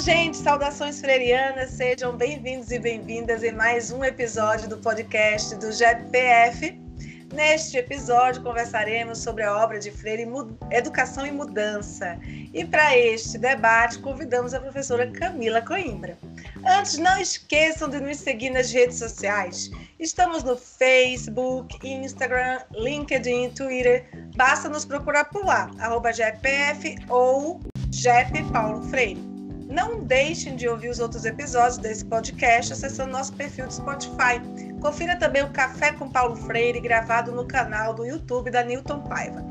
[0.00, 6.80] gente, saudações freirianas, sejam bem-vindos e bem-vindas em mais um episódio do podcast do GPF.
[7.34, 10.26] Neste episódio conversaremos sobre a obra de Freire
[10.70, 12.18] Educação e Mudança.
[12.24, 16.16] E para este debate convidamos a professora Camila Coimbra.
[16.66, 19.70] Antes, não esqueçam de nos seguir nas redes sociais.
[19.98, 24.08] Estamos no Facebook, Instagram, LinkedIn, Twitter.
[24.34, 27.60] Basta nos procurar por lá, arroba GPF ou
[27.90, 29.29] GP Paulo Freire.
[29.70, 34.40] Não deixem de ouvir os outros episódios desse podcast acessando nosso perfil do Spotify.
[34.80, 39.44] Confira também o Café com Paulo Freire, gravado no canal do YouTube da Newton Paiva.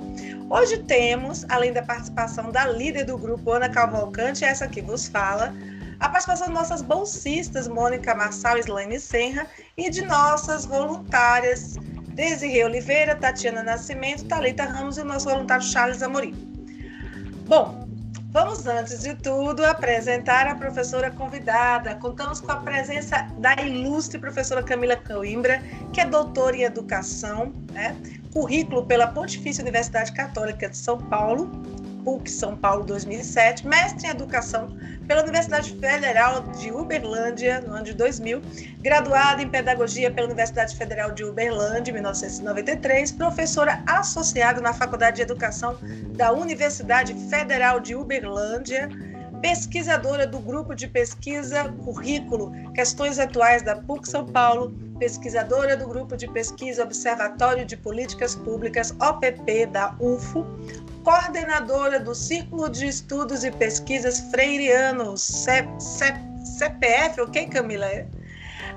[0.50, 5.54] Hoje temos, além da participação da líder do grupo, Ana Cavalcante, essa que vos fala,
[6.02, 9.48] a participação de nossas bolsistas, Mônica Marçal e Slaine Senra,
[9.78, 11.76] e de nossas voluntárias,
[12.10, 16.34] Desirê Oliveira, Tatiana Nascimento, Talita Ramos e o nosso voluntário Charles Amorim.
[17.48, 17.89] Bom,
[18.32, 21.96] Vamos, antes de tudo, apresentar a professora convidada.
[21.96, 27.96] Contamos com a presença da ilustre professora Camila Coimbra, que é doutora em educação, né?
[28.32, 31.50] currículo pela Pontifícia Universidade Católica de São Paulo,
[32.04, 34.76] PUC São Paulo 2007, mestre em educação
[35.08, 38.42] pela Universidade Federal de Uberlândia, no ano de 2000,
[38.82, 45.22] graduada em pedagogia pela Universidade Federal de Uberlândia, em 1993, professora associada na Faculdade de
[45.24, 45.78] Educação
[46.16, 48.90] da Universidade Federal de Uberlândia,
[49.42, 56.16] pesquisadora do grupo de pesquisa Currículo Questões Atuais da PUC São Paulo, pesquisadora do grupo
[56.18, 60.46] de pesquisa Observatório de Políticas Públicas OPP da UFO,
[61.10, 65.48] coordenadora do Círculo de Estudos e Pesquisas Freirianos,
[66.44, 67.88] CPF, ok, Camila?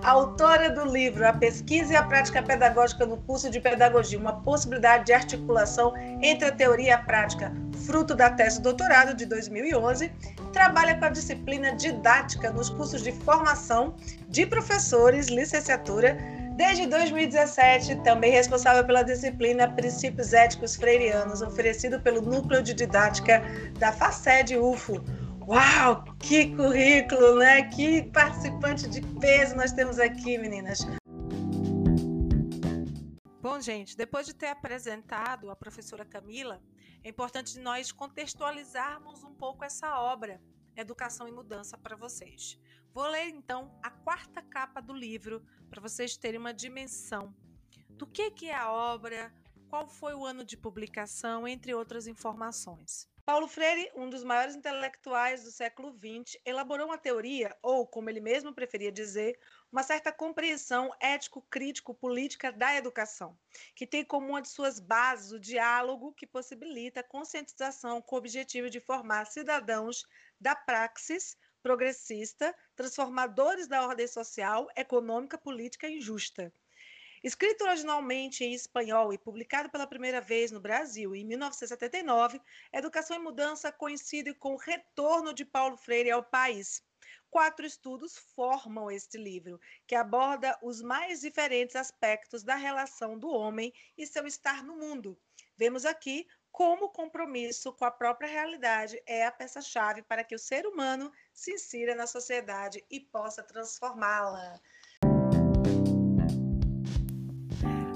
[0.03, 5.05] Autora do livro A Pesquisa e a Prática Pedagógica no Curso de Pedagogia, uma possibilidade
[5.05, 7.53] de articulação entre a teoria e a prática,
[7.85, 10.11] fruto da tese doutorado de 2011,
[10.55, 13.95] trabalha com a disciplina didática nos cursos de formação
[14.31, 16.17] de professores, licenciatura,
[16.57, 23.42] Desde 2017, também responsável pela disciplina Princípios Éticos Freirianos, oferecido pelo Núcleo de Didática
[23.79, 25.02] da FACED UFO.
[25.48, 27.62] Uau, que currículo, né?
[27.70, 30.86] Que participante de peso nós temos aqui, meninas.
[33.41, 36.61] Bom, gente, depois de ter apresentado a professora Camila,
[37.02, 40.41] é importante nós contextualizarmos um pouco essa obra,
[40.77, 42.58] Educação e Mudança, para vocês.
[42.95, 47.35] Vou ler então a quarta capa do livro para vocês terem uma dimensão
[47.91, 49.33] do que, que é a obra,
[49.70, 53.08] qual foi o ano de publicação, entre outras informações.
[53.25, 58.20] Paulo Freire, um dos maiores intelectuais do século XX, elaborou uma teoria, ou, como ele
[58.20, 59.39] mesmo preferia dizer,
[59.70, 63.39] uma certa compreensão ético-crítico-política da educação,
[63.74, 68.19] que tem como uma de suas bases o diálogo que possibilita a conscientização com o
[68.19, 70.05] objetivo de formar cidadãos
[70.39, 76.52] da praxis progressista, transformadores da ordem social, econômica, política e justa.
[77.23, 82.40] Escrito originalmente em espanhol e publicado pela primeira vez no Brasil em 1979,
[82.73, 86.83] Educação e Mudança coincide com o retorno de Paulo Freire ao país.
[87.30, 93.73] Quatro estudos formam este livro, que aborda os mais diferentes aspectos da relação do homem
[93.96, 95.17] e seu estar no mundo.
[95.56, 100.39] Vemos aqui como o compromisso com a própria realidade é a peça-chave para que o
[100.39, 104.61] ser humano se insira na sociedade e possa transformá-la.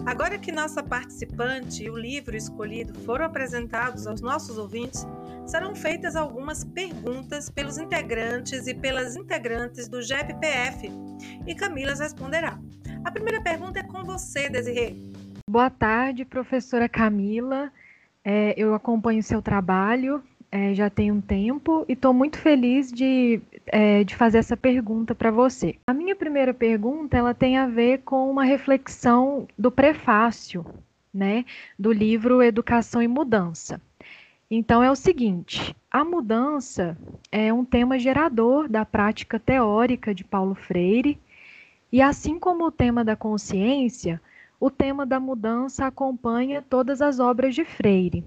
[0.06, 5.04] Agora que nossa participante e o livro escolhido foram apresentados aos nossos ouvintes,
[5.44, 10.88] serão feitas algumas perguntas pelos integrantes e pelas integrantes do GEPPF
[11.46, 12.58] e Camila responderá.
[13.04, 14.96] A primeira pergunta é com você, Desirê.
[15.50, 17.72] Boa tarde, professora Camila.
[18.28, 20.20] É, eu acompanho seu trabalho
[20.50, 25.14] é, já tem um tempo e estou muito feliz de, é, de fazer essa pergunta
[25.14, 25.76] para você.
[25.86, 30.66] A minha primeira pergunta ela tem a ver com uma reflexão do prefácio
[31.14, 31.44] né,
[31.78, 33.80] do livro Educação e Mudança.
[34.50, 36.98] Então é o seguinte: a mudança
[37.30, 41.16] é um tema gerador da prática teórica de Paulo Freire,
[41.92, 44.20] e assim como o tema da consciência,
[44.58, 48.24] o tema da mudança acompanha todas as obras de Freire.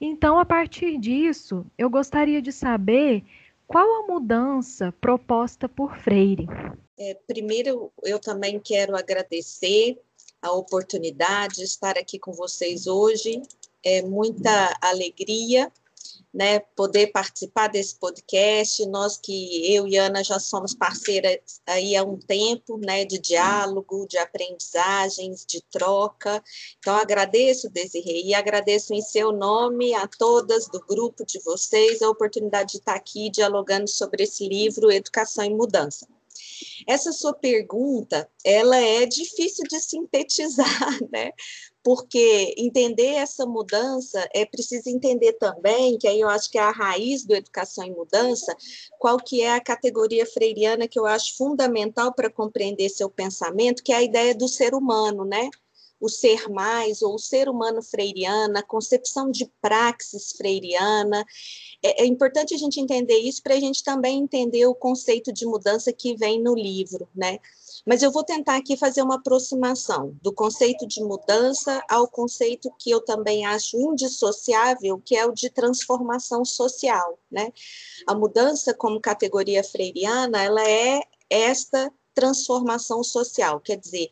[0.00, 3.24] Então, a partir disso, eu gostaria de saber
[3.66, 6.46] qual a mudança proposta por Freire.
[6.96, 10.00] É, primeiro, eu também quero agradecer
[10.40, 13.42] a oportunidade de estar aqui com vocês hoje.
[13.84, 15.70] É muita alegria
[16.38, 18.86] né, poder participar desse podcast.
[18.86, 24.06] Nós que eu e Ana já somos parceiras aí há um tempo, né, de diálogo,
[24.06, 26.40] de aprendizagens, de troca.
[26.78, 32.08] Então agradeço, Desirê, e agradeço em seu nome a todas do grupo de vocês a
[32.08, 36.06] oportunidade de estar aqui dialogando sobre esse livro Educação e Mudança.
[36.86, 41.32] Essa sua pergunta, ela é difícil de sintetizar, né?
[41.88, 46.70] Porque entender essa mudança é preciso entender também, que aí eu acho que é a
[46.70, 48.54] raiz do educação em mudança,
[48.98, 53.90] qual que é a categoria freiriana que eu acho fundamental para compreender seu pensamento, que
[53.90, 55.48] é a ideia do ser humano, né?
[55.98, 61.24] o ser mais, ou o ser humano freiriana, a concepção de praxis freiriana.
[61.82, 65.46] É, é importante a gente entender isso para a gente também entender o conceito de
[65.46, 67.38] mudança que vem no livro, né?
[67.88, 72.90] Mas eu vou tentar aqui fazer uma aproximação do conceito de mudança ao conceito que
[72.90, 77.50] eu também acho indissociável, que é o de transformação social, né?
[78.06, 81.00] A mudança como categoria freiriana, ela é
[81.30, 84.10] esta transformação social, quer dizer,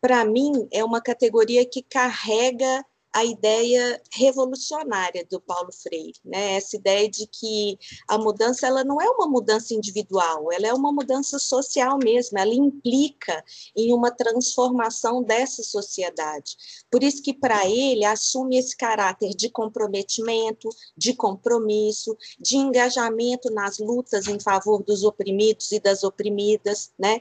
[0.00, 6.54] para mim, é uma categoria que carrega a ideia revolucionária do Paulo Freire, né?
[6.54, 7.78] Essa ideia de que
[8.08, 12.54] a mudança ela não é uma mudança individual, ela é uma mudança social mesmo, ela
[12.54, 13.44] implica
[13.76, 16.56] em uma transformação dessa sociedade.
[16.90, 23.78] Por isso que para ele assume esse caráter de comprometimento, de compromisso, de engajamento nas
[23.78, 27.20] lutas em favor dos oprimidos e das oprimidas, né?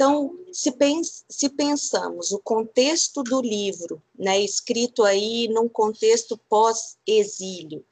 [0.00, 7.84] Então, se, pens se, pensamos o contexto do livro, né, escrito aí num contexto pós-exílio,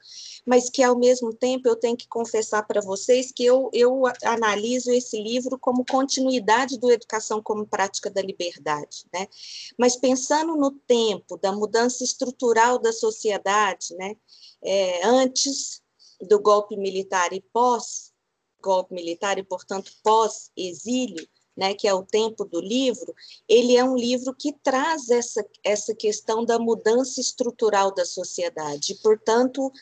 [0.46, 4.90] mas que, ao mesmo tempo, eu tenho que confessar para vocês que eu, eu analiso
[4.90, 9.05] esse livro como continuidade do Educação como Prática da Liberdade.
[9.12, 9.28] Né?
[9.76, 14.16] Mas pensando no tempo da mudança estrutural da sociedade, né,
[14.62, 15.82] é, antes
[16.22, 21.28] do golpe militar e pós-golpe militar, e, portanto, pós-exílio,
[21.58, 23.12] né, que é o tempo do livro,
[23.49, 28.94] ele é um livro que traz essa, essa questão da mudança estrutural da sociedade.
[29.02, 29.72] portanto,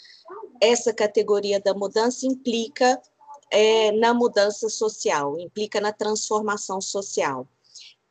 [0.58, 2.98] essa categoria da mudança implica
[3.50, 7.46] é, na mudança social, implica na transformação social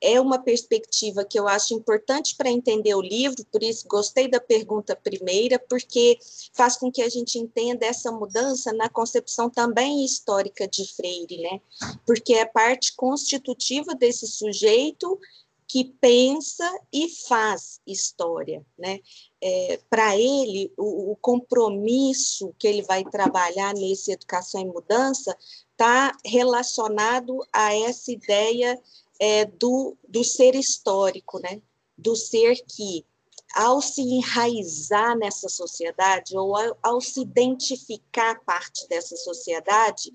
[0.06, 4.40] é uma perspectiva que eu acho importante para entender o livro, por isso gostei da
[4.40, 6.20] pergunta primeira, porque
[6.54, 11.60] faz com que a gente entenda essa mudança na concepção também histórica de Freire, né?
[12.06, 15.20] Porque é parte constitutiva desse sujeito
[15.68, 16.64] que pensa
[16.94, 19.00] e faz história, né?
[19.42, 25.36] É, para ele, o, o, compromisso que ele vai trabalhar nesse Educação e Mudança
[25.76, 28.82] está relacionado a essa ideia
[29.20, 31.62] é, do, do ser histórico, né?
[31.98, 33.06] do ser que,
[33.54, 40.12] ao se enraizar nessa sociedade, ou ao, ao se identificar parte dessa sociedade,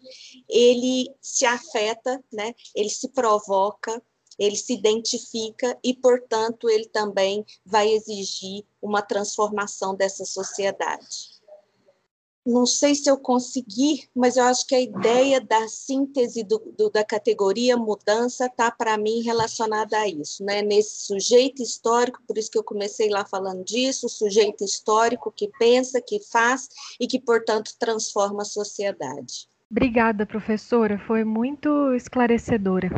[0.48, 2.54] ele se afeta, né?
[2.74, 4.02] ele se provoca,
[4.38, 11.39] ele se identifica e, portanto, ele também vai exigir uma transformação dessa sociedade
[12.46, 16.90] não sei se eu consegui, mas eu acho que a ideia da síntese do, do,
[16.90, 20.62] da categoria mudança está, para mim, relacionada a isso, né?
[20.62, 25.50] nesse sujeito histórico, por isso que eu comecei lá falando disso, o sujeito histórico que
[25.58, 29.48] pensa, que faz e que, portanto, transforma a sociedade.
[29.70, 32.88] Obrigada, professora, foi muito esclarecedora.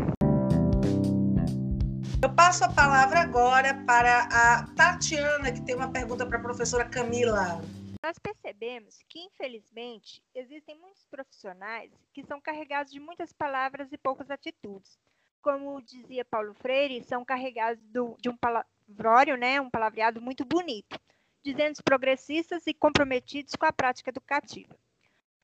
[2.22, 6.84] Eu passo a palavra agora para a Tatiana, que tem uma pergunta para a professora
[6.84, 7.60] Camila.
[8.02, 14.28] Nós percebemos que, infelizmente, existem muitos profissionais que são carregados de muitas palavras e poucas
[14.28, 14.98] atitudes.
[15.40, 21.00] Como dizia Paulo Freire, são carregados do, de um palavrório, né, um palavreado muito bonito,
[21.44, 24.76] dizendo progressistas e comprometidos com a prática educativa.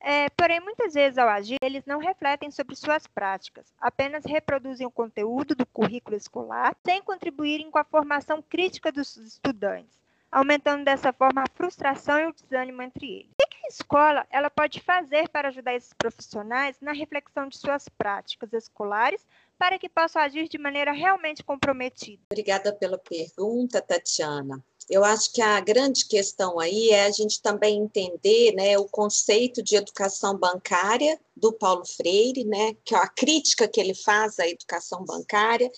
[0.01, 4.91] É, porém, muitas vezes ao agir, eles não refletem sobre suas práticas, apenas reproduzem o
[4.91, 9.99] conteúdo do currículo escolar sem contribuírem com a formação crítica dos estudantes
[10.31, 13.31] aumentando dessa forma a frustração e o desânimo entre eles.
[13.31, 17.87] O que a escola ela pode fazer para ajudar esses profissionais na reflexão de suas
[17.89, 19.25] práticas escolares
[19.57, 22.23] para que possam agir de maneira realmente comprometida?
[22.31, 24.63] Obrigada pela pergunta, Tatiana.
[24.89, 29.61] Eu acho que a grande questão aí é a gente também entender né, o conceito
[29.61, 34.47] de educação bancária do Paulo Freire, né, que é a crítica que ele faz à
[34.47, 35.69] educação bancária,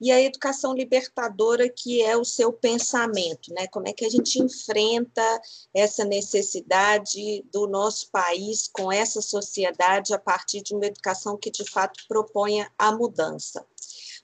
[0.00, 3.66] e a educação libertadora, que é o seu pensamento, né?
[3.68, 5.40] Como é que a gente enfrenta
[5.74, 11.68] essa necessidade do nosso país com essa sociedade a partir de uma educação que de
[11.68, 13.66] fato proponha a mudança.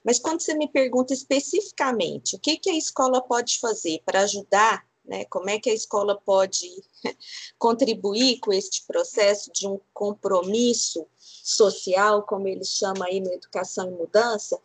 [0.03, 4.85] Mas quando você me pergunta especificamente o que, que a escola pode fazer para ajudar
[5.07, 5.25] né?
[5.25, 6.67] Como é que a escola pode
[7.57, 13.91] contribuir com este processo de um compromisso social, como ele chama aí no Educação e
[13.91, 14.59] Mudança,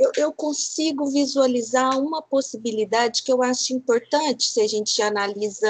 [0.00, 5.68] eu, eu, consigo visualizar uma possibilidade que eu acho importante se a gente analisa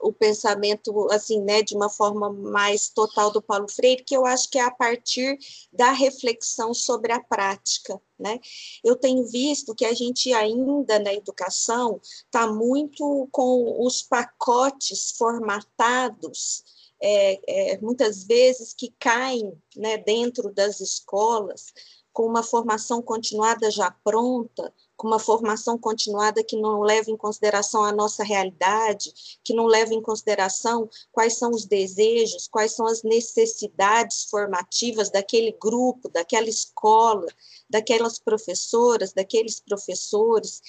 [0.00, 4.48] o pensamento assim, né, de uma forma mais total do Paulo Freire, que eu acho
[4.48, 5.36] que é a partir
[5.72, 8.00] da reflexão sobre a prática.
[8.16, 8.38] Né?
[8.84, 16.62] Eu tenho visto que a gente ainda na educação está muito com os pacotes formatados
[17.02, 21.74] é, é, muitas vezes que caem né, dentro das escolas,
[22.12, 27.82] com uma formação continuada já pronta, com uma formação continuada que não leva em consideração
[27.82, 33.02] a nossa realidade, que não leva em consideração quais são os desejos, quais são as
[33.02, 37.26] necessidades formativas daquele grupo, daquela escola,
[37.68, 40.62] daquelas professoras, daqueles professores.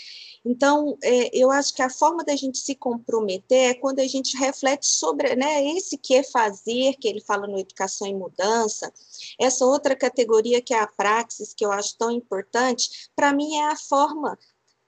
[0.45, 4.35] Então, é, eu acho que a forma da gente se comprometer é quando a gente
[4.37, 8.91] reflete sobre né, esse que é fazer, que ele fala no Educação em Mudança,
[9.39, 13.71] essa outra categoria que é a praxis, que eu acho tão importante, para mim é
[13.71, 14.22] a forma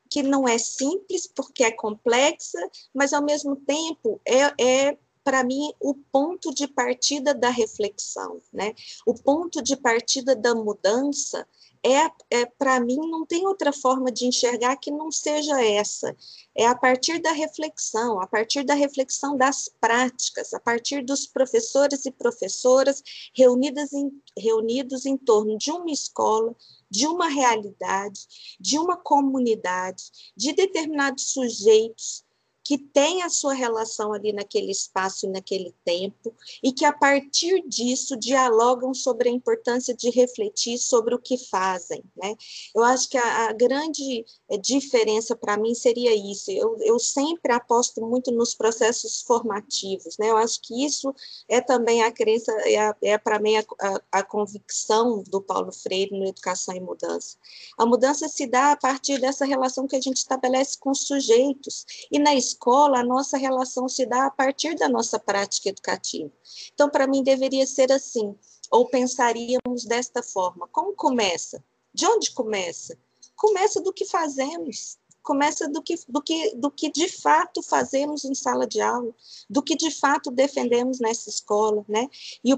[0.09, 2.59] que não é simples, porque é complexa,
[2.93, 8.75] mas ao mesmo tempo é, é para mim, o ponto de partida da reflexão, né?
[9.07, 11.47] O ponto de partida da mudança
[11.85, 16.17] é, é para mim não tem outra forma de enxergar que não seja essa.
[16.55, 22.03] É a partir da reflexão, a partir da reflexão das práticas, a partir dos professores
[22.07, 23.03] e professoras
[23.35, 26.55] reunidas em, reunidos em torno de uma escola,
[26.89, 28.21] de uma realidade,
[28.59, 32.24] de uma comunidade, de determinados sujeitos
[32.65, 37.63] que têm a sua relação ali naquele espaço e naquele tempo, e que a partir
[37.67, 42.03] disso dialogam sobre a importância de refletir sobre o que fazem.
[42.17, 42.35] Né?
[42.73, 46.49] Eu acho que a, a grande eh, diferença para mim seria isso.
[46.49, 50.17] Eu, eu sempre aposto muito nos processos formativos.
[50.17, 50.31] Né?
[50.31, 51.13] Eu acho que isso
[51.47, 56.17] é também a crença, é, é para mim a, a, a convicção do Paulo Freire
[56.17, 57.37] no Educação e Mudança.
[57.77, 61.85] A mudança se dá a partir dessa relação que a gente estabelece com os sujeitos.
[62.11, 62.54] E na escola,
[62.97, 66.31] a nossa relação se dá a partir da nossa prática educativa.
[66.73, 68.35] Então, para mim, deveria ser assim,
[68.71, 71.63] ou pensaríamos desta forma: como começa?
[71.93, 72.97] De onde começa?
[73.35, 78.35] Começa do que fazemos, começa do que, do, que, do que de fato fazemos em
[78.35, 79.13] sala de aula,
[79.49, 82.07] do que de fato defendemos nessa escola, né?
[82.43, 82.53] E,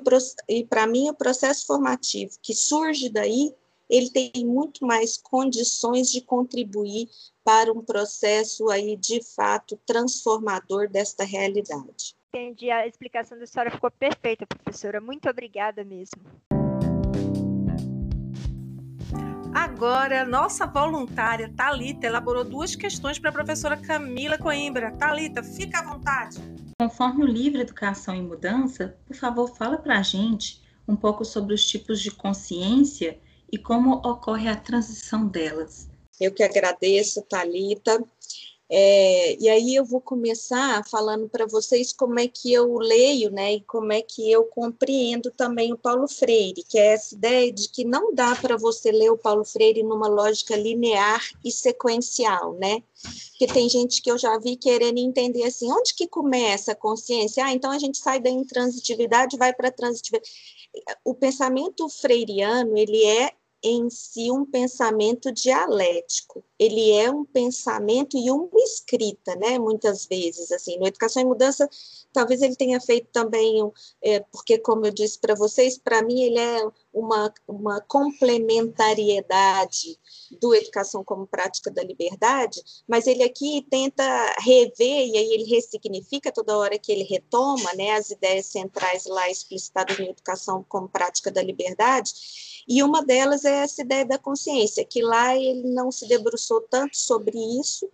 [0.49, 3.55] e para mim, o processo formativo que surge daí
[3.89, 7.07] ele tem muito mais condições de contribuir
[7.43, 12.15] para um processo aí de fato transformador desta realidade.
[12.33, 14.99] Entendi, a explicação da senhora ficou perfeita, professora.
[14.99, 16.21] Muito obrigada mesmo.
[19.53, 24.91] Agora, nossa voluntária Talita elaborou duas questões para a professora Camila Coimbra.
[24.91, 26.37] Talita, fica à vontade.
[26.79, 31.55] Conforme o livro Educação em Mudança, por favor, fala para a gente um pouco sobre
[31.55, 33.19] os tipos de consciência
[33.51, 35.89] e como ocorre a transição delas.
[36.19, 38.03] Eu que agradeço, Talita.
[38.69, 43.53] É, e aí eu vou começar falando para vocês como é que eu leio, né,
[43.53, 47.69] e como é que eu compreendo também o Paulo Freire, que é essa ideia de
[47.69, 52.83] que não dá para você ler o Paulo Freire numa lógica linear e sequencial, né?
[53.29, 57.45] Porque tem gente que eu já vi querendo entender assim, onde que começa a consciência?
[57.45, 60.29] Ah, então a gente sai da intransitividade vai para a transitividade.
[61.05, 63.31] O pensamento freiriano, ele é
[63.69, 66.43] em si um pensamento dialético.
[66.57, 69.59] Ele é um pensamento e uma escrita, né?
[69.59, 71.69] Muitas vezes, assim, no Educação e Mudança,
[72.13, 73.59] talvez ele tenha feito também,
[74.01, 76.65] é, porque, como eu disse para vocês, para mim ele é
[76.97, 79.99] uma, uma complementariedade
[80.41, 84.03] do Educação como Prática da Liberdade, mas ele aqui tenta
[84.39, 89.29] rever, e aí ele ressignifica toda hora que ele retoma, né, as ideias centrais lá
[89.29, 92.11] explicitadas em Educação como Prática da Liberdade,
[92.67, 96.97] e uma delas é essa ideia da consciência, que lá ele não se debruçou tanto
[96.97, 97.87] sobre isso.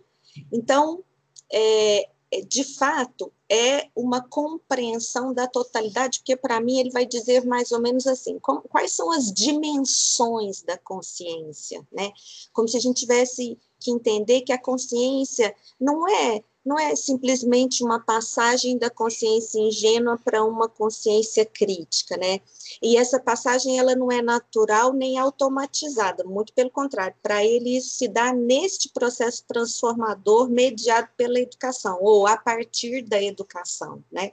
[0.50, 1.04] Então,
[1.52, 2.08] é
[2.42, 7.80] de fato, é uma compreensão da totalidade, porque para mim ele vai dizer mais ou
[7.80, 12.12] menos assim: como, quais são as dimensões da consciência, né?
[12.52, 17.84] Como se a gente tivesse que entender que a consciência não é não é simplesmente
[17.84, 22.40] uma passagem da consciência ingênua para uma consciência crítica, né?
[22.82, 27.96] E essa passagem ela não é natural nem automatizada, muito pelo contrário, para ele isso
[27.96, 34.32] se dá neste processo transformador mediado pela educação ou a partir da educação, né?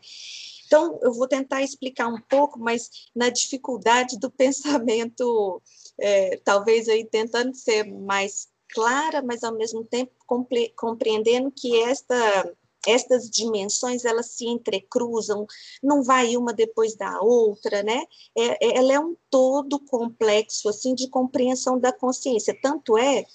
[0.72, 5.62] Então, eu vou tentar explicar um pouco, mas na dificuldade do pensamento,
[6.00, 10.12] é, talvez aí tentando ser mais clara, mas ao mesmo tempo
[10.76, 12.52] compreendendo que esta
[12.88, 15.46] estas dimensões elas se entrecruzam,
[15.84, 18.04] não vai uma depois da outra, né?
[18.36, 22.58] É, é, ela é um todo complexo assim de compreensão da consciência.
[22.62, 23.26] Tanto é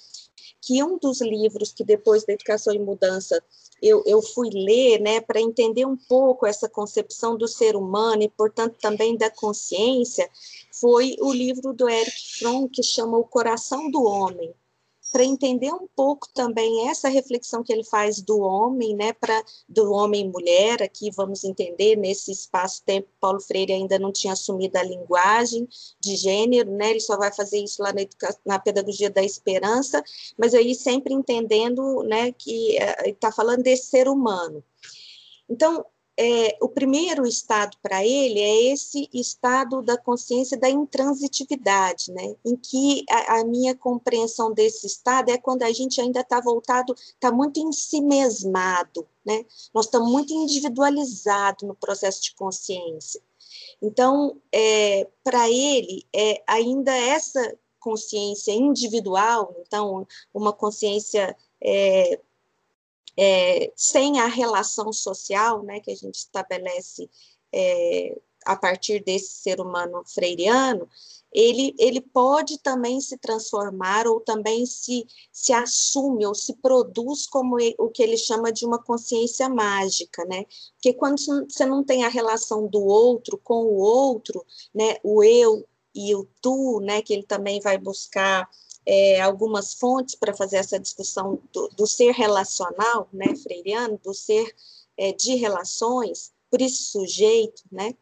[0.61, 3.41] que um dos livros que depois da Educação e Mudança
[3.81, 8.29] eu, eu fui ler, né, para entender um pouco essa concepção do ser humano e,
[8.29, 10.27] portanto, também da consciência,
[10.73, 14.53] foi o livro do Eric Fromm que chama O Coração do Homem
[15.11, 19.91] para entender um pouco também essa reflexão que ele faz do homem, né, para do
[19.91, 24.83] homem e mulher, aqui vamos entender nesse espaço-tempo, Paulo Freire ainda não tinha assumido a
[24.83, 25.67] linguagem
[25.99, 28.01] de gênero, né, ele só vai fazer isso lá na,
[28.45, 30.03] na pedagogia da esperança,
[30.37, 34.63] mas aí sempre entendendo, né, que eh, está falando desse ser humano.
[35.49, 35.85] Então,
[36.19, 42.35] é, o primeiro estado para ele é esse estado da consciência da intransitividade, né?
[42.43, 46.95] em que a, a minha compreensão desse estado é quando a gente ainda está voltado,
[46.97, 49.45] está muito em si mesmado, né?
[49.71, 53.21] nós estamos muito individualizados no processo de consciência.
[53.79, 62.19] Então, é, para ele, é, ainda essa consciência individual, então, uma consciência é,
[63.17, 67.09] é, sem a relação social né, que a gente estabelece
[67.51, 70.87] é, a partir desse ser humano freiriano,
[71.33, 77.57] ele, ele pode também se transformar ou também se, se assume ou se produz como
[77.77, 80.45] o que ele chama de uma consciência mágica, né?
[80.75, 85.67] Porque quando você não tem a relação do outro com o outro, né, o eu
[85.93, 88.49] e o tu, né, que ele também vai buscar
[88.87, 94.49] é, algumas fontes para fazer essa discussão do, do, ser relacional, né, freiriano, do ser
[94.97, 97.93] é, de relações, por isso sujeito, né,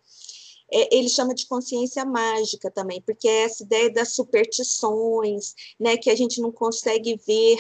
[0.72, 6.12] é, ele chama de consciência mágica também, porque é essa ideia das superstições, né, que
[6.12, 7.58] a gente não consegue ver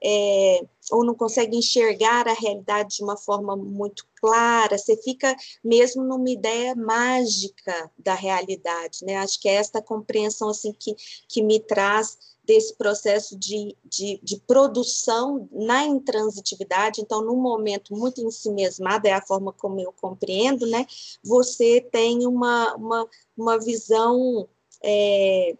[0.00, 6.04] é, ou não consegue enxergar a realidade de uma forma muito clara, você fica mesmo
[6.04, 9.16] numa ideia mágica da realidade, né?
[9.16, 10.94] Acho que é esta compreensão assim que,
[11.28, 12.16] que me traz
[12.48, 19.20] desse processo de, de, de, produção na intransitividade, então, num momento muito ensimesmado, é a
[19.20, 20.86] forma como eu compreendo, né,
[21.22, 24.48] você tem uma, uma, uma visão
[24.82, 25.54] é,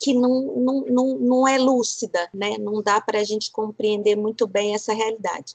[0.00, 4.48] que não, não, não, não é lúcida, né, não dá para a gente compreender muito
[4.48, 5.54] bem essa realidade.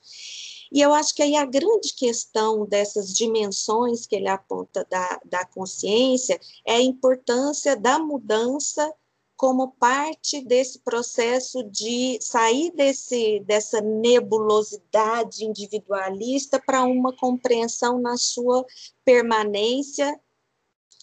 [0.71, 5.43] E eu acho que aí a grande questão dessas dimensões que ele aponta da, da
[5.43, 8.89] consciência é a importância da mudança
[9.39, 18.65] como parte desse processo de sair desse, dessa nebulosidade individualista para uma compreensão na sua
[19.05, 20.19] permanência,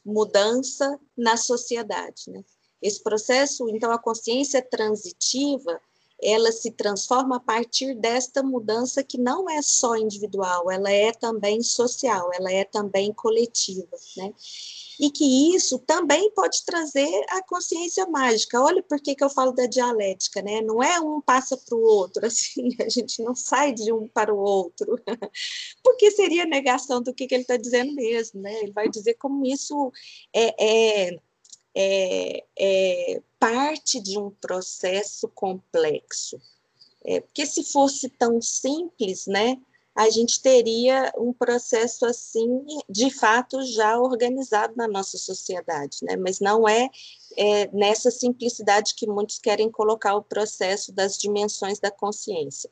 [0.04, 2.24] mudança na sociedade.
[2.28, 2.44] Né?
[2.82, 5.80] Esse processo, então, a consciência transitiva,
[6.22, 11.62] ela se transforma a partir desta mudança que não é só individual, ela é também
[11.62, 14.32] social, ela é também coletiva, né?
[14.98, 18.60] e que isso também pode trazer a consciência mágica.
[18.60, 20.62] Olha por que, que eu falo da dialética, né?
[20.62, 24.32] Não é um passa para o outro, assim, a gente não sai de um para
[24.34, 24.98] o outro,
[25.82, 28.62] porque seria negação do que, que ele está dizendo mesmo, né?
[28.62, 29.92] Ele vai dizer como isso
[30.34, 31.18] é, é,
[31.76, 36.40] é, é parte de um processo complexo.
[37.04, 39.58] É, porque se fosse tão simples, né?
[39.96, 46.16] a gente teria um processo assim, de fato, já organizado na nossa sociedade, né?
[46.16, 46.90] Mas não é,
[47.34, 52.70] é nessa simplicidade que muitos querem colocar o processo das dimensões da consciência.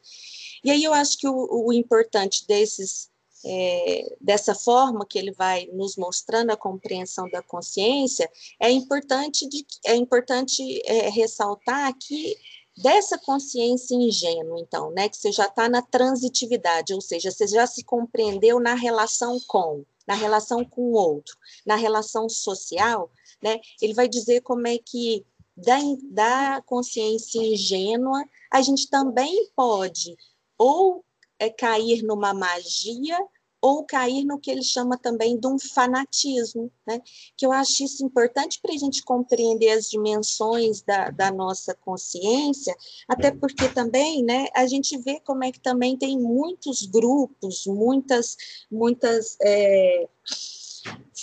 [0.62, 3.09] E aí eu acho que o, o importante desses
[3.45, 8.31] é, dessa forma que ele vai nos mostrando a compreensão da consciência,
[8.61, 12.37] é importante, de, é importante é, ressaltar que
[12.77, 17.67] dessa consciência ingênua, então, né, que você já está na transitividade, ou seja, você já
[17.67, 23.11] se compreendeu na relação com, na relação com o outro, na relação social,
[23.43, 25.25] né, ele vai dizer como é que
[25.57, 25.79] da,
[26.11, 30.17] da consciência ingênua a gente também pode
[30.59, 31.05] ou
[31.45, 33.19] é, cair numa magia
[33.65, 37.01] ou cair no que ele chama também de um fanatismo, né?
[37.35, 42.77] que eu acho isso importante para a gente compreender as dimensões da, da, nossa consciência,
[43.09, 48.37] até porque também né, a gente vê como é que também tem muitos grupos, muitas,
[48.71, 50.09] muitas é,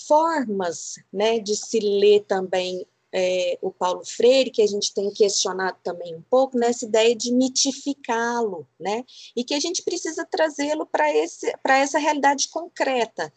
[0.08, 5.78] formas né, de se ler também é, o Paulo Freire, que a gente tem questionado
[5.84, 9.04] também um pouco, nessa ideia de mitificá-lo, né?
[9.36, 11.10] E que a gente precisa trazê-lo para
[11.78, 13.32] essa realidade concreta.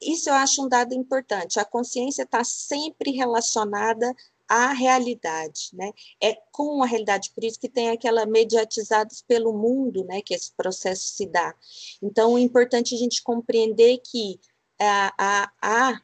[0.00, 1.58] Isso eu acho um dado importante.
[1.58, 4.14] A consciência está sempre relacionada
[4.48, 5.90] a realidade, né?
[6.22, 10.22] É com a realidade, por isso que tem aquela mediatizados pelo mundo, né?
[10.22, 11.54] Que esse processo se dá.
[12.00, 14.38] Então, é importante a gente compreender que
[14.78, 16.00] a, a, a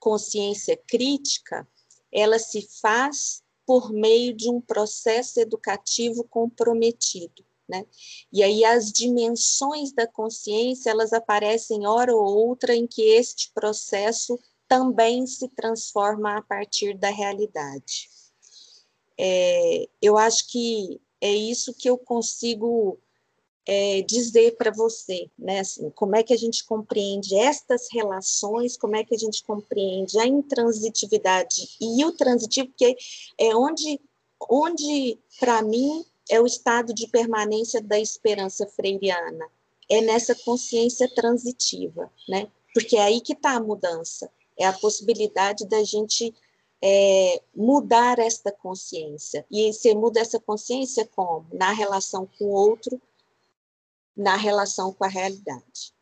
[0.00, 1.66] consciência crítica,
[2.14, 7.44] ela se faz por meio de um processo educativo comprometido.
[7.68, 7.84] Né?
[8.32, 14.38] E aí as dimensões da consciência elas aparecem hora ou outra em que este processo
[14.68, 18.10] também se transforma a partir da realidade.
[19.18, 22.98] É, eu acho que é isso que eu consigo
[23.66, 25.60] é, dizer para você, né?
[25.60, 30.18] Assim, como é que a gente compreende estas relações, como é que a gente compreende
[30.18, 32.96] a intransitividade e o transitivo, porque
[33.38, 34.00] é onde,
[34.48, 39.46] onde para mim, é o estado de permanência da esperança freiriana,
[39.90, 42.48] é nessa consciência transitiva, né?
[42.72, 46.34] Porque é aí que está a mudança, é a possibilidade da gente
[46.82, 49.46] é, mudar esta consciência.
[49.50, 51.46] E você muda essa consciência como?
[51.52, 53.00] Na relação com o outro,
[54.16, 55.92] na relação com a realidade.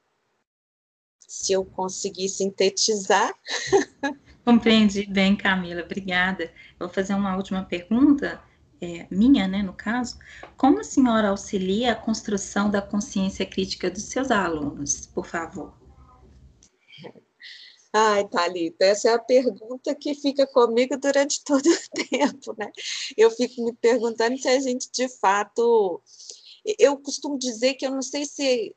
[1.26, 3.34] Se eu conseguir sintetizar.
[4.44, 6.52] Compreendi bem, Camila, obrigada.
[6.78, 8.42] Vou fazer uma última pergunta,
[8.80, 10.18] é, minha, né, no caso.
[10.56, 15.72] Como a senhora auxilia a construção da consciência crítica dos seus alunos, por favor?
[17.94, 22.72] Ai, Thalita, essa é a pergunta que fica comigo durante todo o tempo, né?
[23.16, 26.02] Eu fico me perguntando se a gente, de fato,
[26.78, 28.74] eu costumo dizer que eu não sei se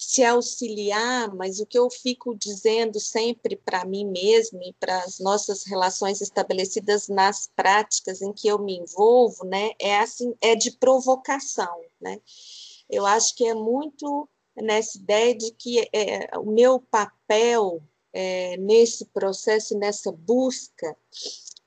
[0.00, 5.18] se auxiliar, mas o que eu fico dizendo sempre para mim mesma e para as
[5.20, 10.70] nossas relações estabelecidas nas práticas em que eu me envolvo, né, é assim, é de
[10.70, 12.18] provocação, né?
[12.88, 19.04] Eu acho que é muito nessa ideia de que é, o meu papel é, nesse
[19.04, 20.96] processo, nessa busca,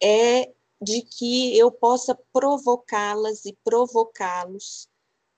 [0.01, 4.89] é de que eu possa provocá-las e provocá-los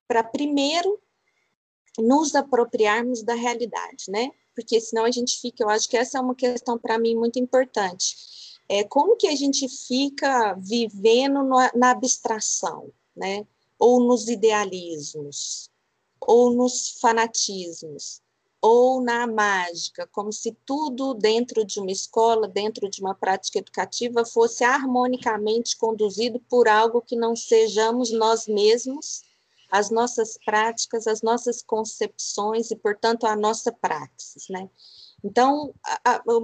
[0.07, 0.99] para primeiro
[1.97, 4.29] nos apropriarmos da realidade, né?
[4.53, 7.39] Porque senão a gente fica, eu acho que essa é uma questão para mim muito
[7.39, 8.15] importante.
[8.67, 13.45] É como que a gente fica vivendo no, na abstração, né?
[13.77, 15.69] Ou nos idealismos,
[16.19, 18.21] ou nos fanatismos,
[18.61, 24.25] ou na mágica, como se tudo dentro de uma escola, dentro de uma prática educativa,
[24.25, 29.21] fosse harmonicamente conduzido por algo que não sejamos nós mesmos
[29.77, 34.69] as nossas práticas, as nossas concepções e, portanto, a nossa praxis, né?
[35.23, 35.73] Então,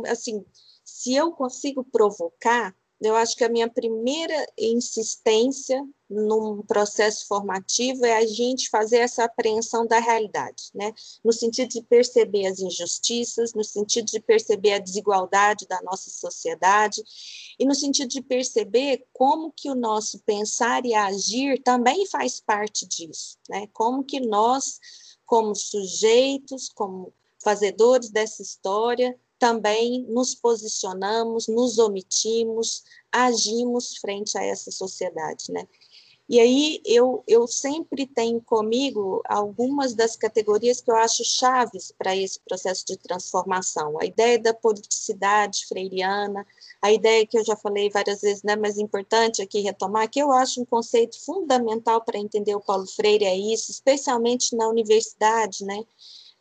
[0.07, 0.43] assim,
[0.83, 8.17] se eu consigo provocar, eu acho que a minha primeira insistência num processo formativo é
[8.17, 10.93] a gente fazer essa apreensão da realidade, né?
[11.23, 17.01] No sentido de perceber as injustiças, no sentido de perceber a desigualdade da nossa sociedade
[17.57, 22.85] e no sentido de perceber como que o nosso pensar e agir também faz parte
[22.85, 23.67] disso, né?
[23.71, 24.79] Como que nós,
[25.25, 34.69] como sujeitos, como fazedores dessa história, também nos posicionamos, nos omitimos, agimos frente a essa
[34.69, 35.67] sociedade, né?
[36.31, 42.15] E aí eu, eu sempre tenho comigo algumas das categorias que eu acho chaves para
[42.15, 43.99] esse processo de transformação.
[43.99, 46.47] A ideia da politicidade freiriana,
[46.81, 50.31] a ideia que eu já falei várias vezes, né, mas importante aqui retomar, que eu
[50.31, 55.83] acho um conceito fundamental para entender o Paulo Freire é isso, especialmente na universidade, né?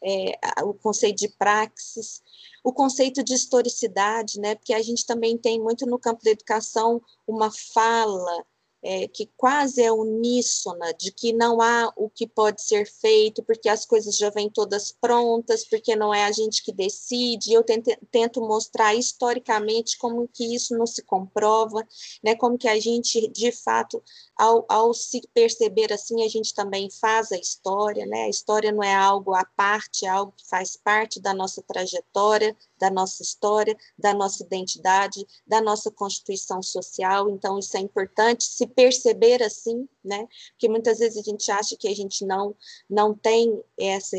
[0.00, 2.22] É, o conceito de praxis,
[2.62, 4.54] o conceito de historicidade, né?
[4.54, 8.46] Porque a gente também tem muito no campo da educação uma fala
[8.82, 13.68] é, que quase é uníssona, de que não há o que pode ser feito, porque
[13.68, 17.52] as coisas já vêm todas prontas, porque não é a gente que decide.
[17.52, 21.86] Eu tento, tento mostrar historicamente como que isso não se comprova,
[22.24, 24.02] né, como que a gente, de fato,
[24.36, 28.24] ao, ao se perceber assim, a gente também faz a história, né?
[28.24, 32.56] A história não é algo à parte, é algo que faz parte da nossa trajetória,
[32.80, 37.28] da nossa história, da nossa identidade, da nossa constituição social.
[37.28, 40.26] Então, isso é importante se perceber assim, né?
[40.52, 42.56] Porque muitas vezes a gente acha que a gente não,
[42.88, 44.16] não tem essa,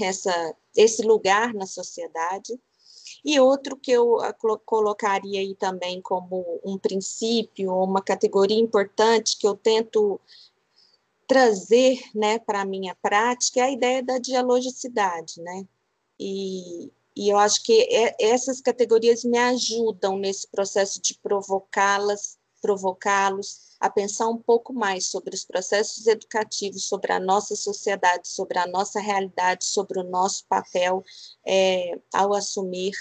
[0.00, 2.58] essa, esse lugar na sociedade.
[3.24, 4.18] E outro que eu
[4.64, 10.20] colocaria aí também como um princípio, uma categoria importante que eu tento
[11.26, 15.66] trazer né, para a minha prática é a ideia da dialogicidade, né?
[16.20, 23.90] E, e eu acho que essas categorias me ajudam nesse processo de provocá-las, provocá-los a
[23.90, 28.98] pensar um pouco mais sobre os processos educativos, sobre a nossa sociedade, sobre a nossa
[28.98, 31.04] realidade, sobre o nosso papel
[31.46, 32.94] é, ao assumir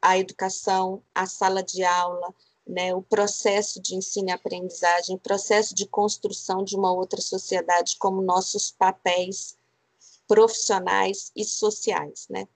[0.00, 2.34] a educação, a sala de aula,
[2.66, 7.96] né, o processo de ensino e aprendizagem, o processo de construção de uma outra sociedade
[7.98, 9.58] como nossos papéis
[10.26, 12.46] profissionais e sociais, né?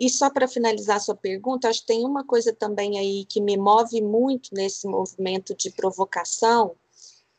[0.00, 3.58] E só para finalizar sua pergunta, acho que tem uma coisa também aí que me
[3.58, 6.74] move muito nesse movimento de provocação,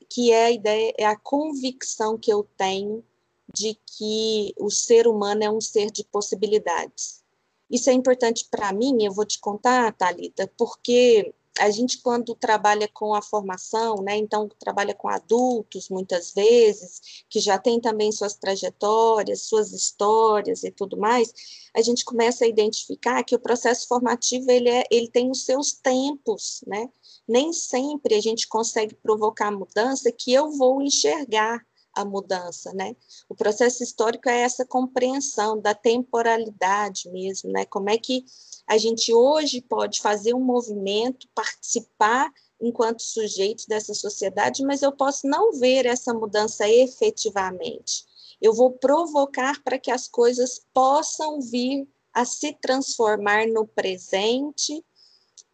[0.07, 3.03] que é a ideia, é a convicção que eu tenho
[3.51, 7.23] de que o ser humano é um ser de possibilidades.
[7.67, 12.87] Isso é importante para mim, eu vou te contar, Talita, porque a gente quando trabalha
[12.87, 18.35] com a formação, né, então trabalha com adultos muitas vezes, que já tem também suas
[18.35, 21.33] trajetórias, suas histórias e tudo mais,
[21.75, 25.73] a gente começa a identificar que o processo formativo ele, é, ele tem os seus
[25.73, 26.89] tempos, né?
[27.27, 32.95] Nem sempre a gente consegue provocar mudança que eu vou enxergar a mudança, né?
[33.27, 37.65] O processo histórico é essa compreensão da temporalidade mesmo, né?
[37.65, 38.25] Como é que
[38.67, 45.27] a gente hoje pode fazer um movimento, participar enquanto sujeitos dessa sociedade, mas eu posso
[45.27, 48.05] não ver essa mudança efetivamente.
[48.39, 54.83] Eu vou provocar para que as coisas possam vir a se transformar no presente,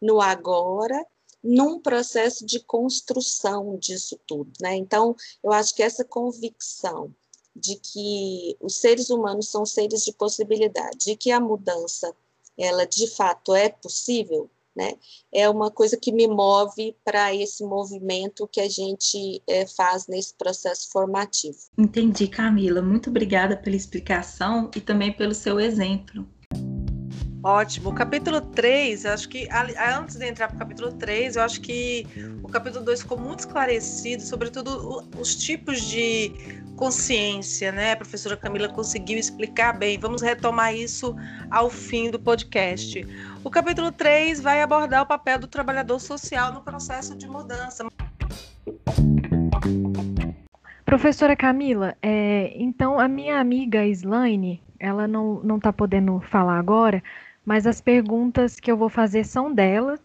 [0.02, 1.06] no agora,
[1.48, 4.76] num processo de construção disso tudo, né?
[4.76, 7.16] Então, eu acho que essa convicção
[7.56, 12.14] de que os seres humanos são seres de possibilidade, de que a mudança
[12.58, 14.94] ela de fato é possível, né?
[15.32, 20.34] É uma coisa que me move para esse movimento que a gente é, faz nesse
[20.34, 21.58] processo formativo.
[21.78, 22.82] Entendi, Camila.
[22.82, 26.28] Muito obrigada pela explicação e também pelo seu exemplo.
[27.43, 27.89] Ótimo.
[27.89, 29.47] O capítulo 3, acho que
[30.00, 32.06] antes de entrar para o capítulo 3, eu acho que
[32.43, 36.32] o capítulo 2 ficou muito esclarecido, sobretudo os tipos de
[36.76, 37.93] consciência, né?
[37.93, 39.97] A professora Camila conseguiu explicar bem.
[40.00, 41.15] Vamos retomar isso
[41.50, 43.06] ao fim do podcast.
[43.43, 47.86] O capítulo 3 vai abordar o papel do trabalhador social no processo de mudança.
[50.86, 57.04] Professora Camila, é, então a minha amiga Slaine, ela não está podendo falar agora,
[57.48, 59.98] mas as perguntas que eu vou fazer são dela,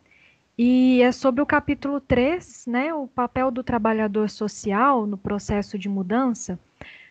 [0.57, 5.89] e é sobre o capítulo 3, né, o papel do trabalhador social no processo de
[5.89, 6.57] mudança.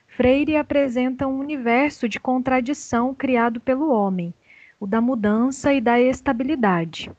[0.08, 4.34] Freire apresenta um universo de contradição criado pelo homem,
[4.80, 7.12] o da mudança e da estabilidade.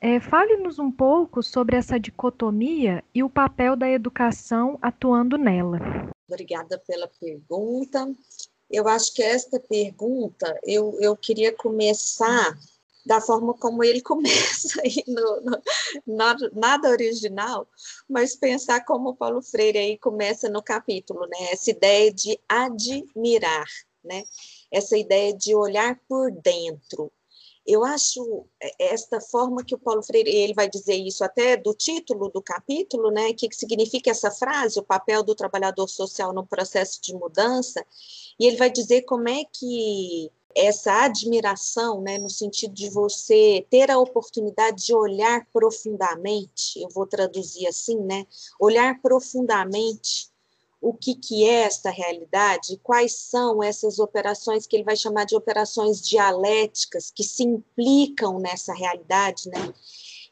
[0.00, 5.80] É, Fale-nos um pouco sobre essa dicotomia e o papel da educação atuando nela.
[6.28, 8.06] Obrigada pela pergunta.
[8.70, 12.56] Eu acho que esta pergunta eu, eu queria começar
[13.06, 15.62] da forma como ele começa aí no, no,
[16.06, 17.66] nada, nada original,
[18.08, 21.52] mas pensar como Paulo Freire aí começa no capítulo, né?
[21.52, 23.66] Essa ideia de admirar,
[24.04, 24.24] né?
[24.72, 27.12] Essa ideia de olhar por dentro.
[27.66, 28.46] Eu acho
[28.78, 33.10] esta forma que o Paulo Freire, ele vai dizer isso até do título do capítulo,
[33.10, 33.32] né?
[33.32, 37.84] Que significa essa frase, o papel do trabalhador social no processo de mudança,
[38.38, 43.90] e ele vai dizer como é que essa admiração, né, no sentido de você ter
[43.90, 48.26] a oportunidade de olhar profundamente, eu vou traduzir assim, né,
[48.58, 50.30] olhar profundamente
[50.80, 55.36] o que, que é esta realidade, quais são essas operações que ele vai chamar de
[55.36, 59.72] operações dialéticas que se implicam nessa realidade, né?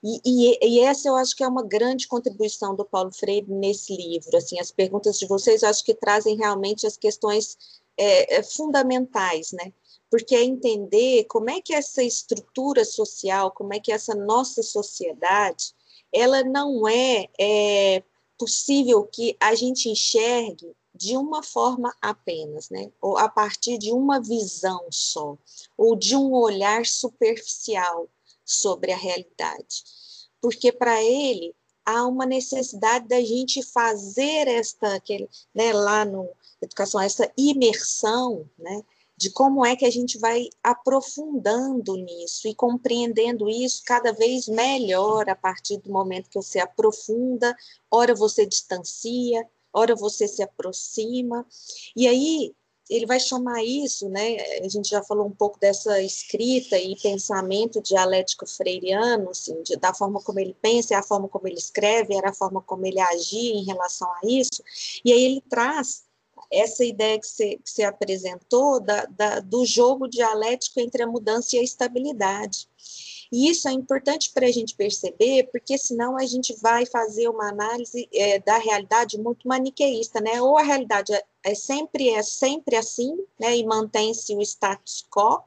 [0.07, 3.97] E, e, e, essa eu acho que é uma grande contribuição do Paulo Freire nesse
[3.97, 4.37] livro.
[4.37, 7.57] Assim, as perguntas de vocês eu acho que trazem realmente as questões
[7.97, 9.73] é, é, fundamentais, né?
[10.11, 15.73] Porque é entender como é que essa estrutura social, como é que essa nossa sociedade,
[16.13, 18.03] ela não é, é
[18.39, 22.91] possível que a gente enxergue de uma forma apenas, né?
[23.01, 25.37] Ou a partir de uma visão só,
[25.77, 28.09] ou de um olhar superficial
[28.45, 29.83] sobre a realidade.
[30.41, 36.29] Porque para ele há uma necessidade da gente fazer esta, aquele, né, lá no
[36.63, 38.83] educação, essa imersão, né,
[39.17, 45.29] de como é que a gente vai aprofundando nisso e compreendendo isso cada vez melhor
[45.29, 47.55] a partir do momento que você aprofunda,
[47.91, 51.47] ora você distancia, ora você se aproxima,
[51.97, 52.55] e aí
[52.89, 54.37] ele vai chamar isso, né?
[54.63, 59.95] A gente já falou um pouco dessa escrita e pensamento dialético freiriano, assim, de, da
[59.95, 63.01] forma como ele pensa, é a forma como ele escreve, era a forma como ele
[63.01, 64.63] agia em relação a isso.
[65.05, 66.04] E aí ele traz
[66.51, 71.57] essa ideia que você, que você apresentou da, da, do jogo dialético entre a mudança
[71.57, 72.69] e a estabilidade.
[73.33, 77.49] E isso é importante para a gente perceber, porque senão a gente vai fazer uma
[77.49, 80.41] análise é, da realidade muito maniqueísta, né?
[80.41, 83.57] Ou a realidade é, é sempre é sempre assim, né?
[83.57, 85.43] E mantém-se o status quo,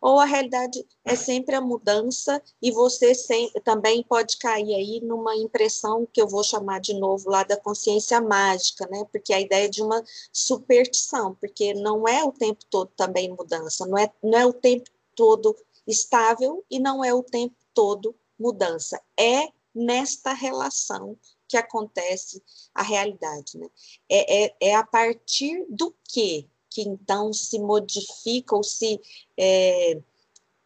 [0.00, 5.36] ou a realidade é sempre a mudança e você sem, também pode cair aí numa
[5.36, 9.04] impressão que eu vou chamar de novo lá da consciência mágica, né?
[9.12, 13.98] Porque a ideia de uma superstição, porque não é o tempo todo também mudança, não
[13.98, 19.00] é, não é o tempo todo estável e não é o tempo todo mudança.
[19.18, 21.16] É nesta relação
[21.50, 22.42] que acontece
[22.74, 23.58] a realidade.
[23.58, 23.68] Né?
[24.08, 29.00] É, é, é a partir do que que então se modifica ou se
[29.36, 30.00] é,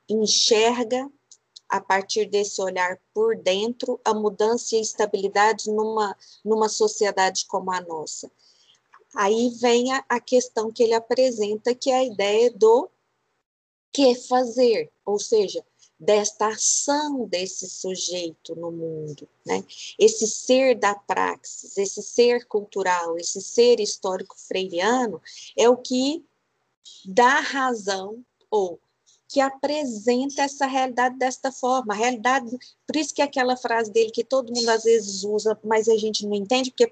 [0.09, 1.11] enxerga
[1.69, 7.73] a partir desse olhar por dentro a mudança e a estabilidade numa, numa sociedade como
[7.73, 8.31] a nossa.
[9.17, 12.90] Aí vem a, a questão que ele apresenta, que é a ideia do
[13.93, 15.64] que fazer, ou seja,
[15.99, 19.65] desta ação desse sujeito no mundo, né?
[19.99, 25.21] Esse ser da praxis, esse ser cultural, esse ser histórico freiriano
[25.57, 26.25] é o que
[27.05, 28.79] dá razão ou
[29.35, 31.92] que apresenta essa realidade desta forma.
[31.92, 35.59] A realidade, por isso que é aquela frase dele que todo mundo às vezes usa,
[35.64, 36.87] mas a gente não entende, porque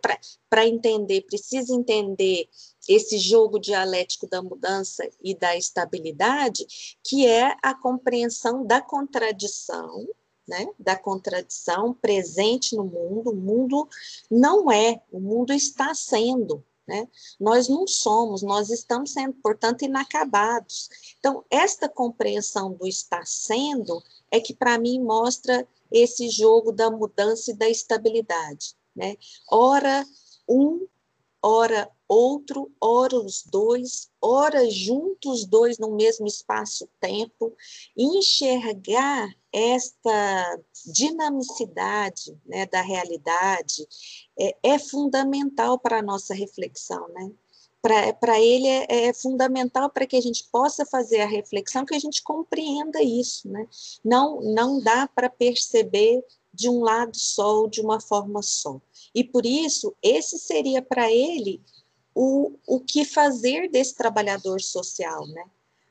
[0.51, 2.49] para entender, precisa entender
[2.89, 6.67] esse jogo dialético da mudança e da estabilidade,
[7.05, 10.05] que é a compreensão da contradição,
[10.49, 13.31] né, da contradição presente no mundo.
[13.31, 13.89] O mundo
[14.29, 16.65] não é, o mundo está sendo.
[16.87, 17.09] Né?
[17.39, 20.89] Nós não somos, nós estamos sendo, portanto, inacabados.
[21.19, 27.51] Então, esta compreensão do está sendo é que, para mim, mostra esse jogo da mudança
[27.51, 28.75] e da estabilidade.
[28.95, 29.17] Né?
[29.51, 30.05] Ora
[30.49, 30.87] um,
[31.41, 37.57] ora outro, ora os dois, ora juntos dois no mesmo espaço-tempo,
[37.97, 43.87] enxergar esta dinamicidade né, da realidade
[44.39, 47.31] é, é fundamental para a nossa reflexão, né?
[47.81, 51.99] Para ele é, é fundamental para que a gente possa fazer a reflexão, que a
[51.99, 53.67] gente compreenda isso, né?
[54.05, 56.23] Não, não dá para perceber
[56.55, 58.81] de um lado só ou de uma forma só.
[59.15, 61.61] E por isso, esse seria para ele
[62.15, 65.45] o, o que fazer desse trabalhador social, né?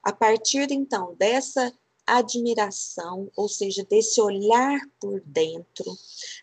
[0.03, 1.71] A partir, então, dessa
[2.05, 5.85] admiração, ou seja, desse olhar por dentro,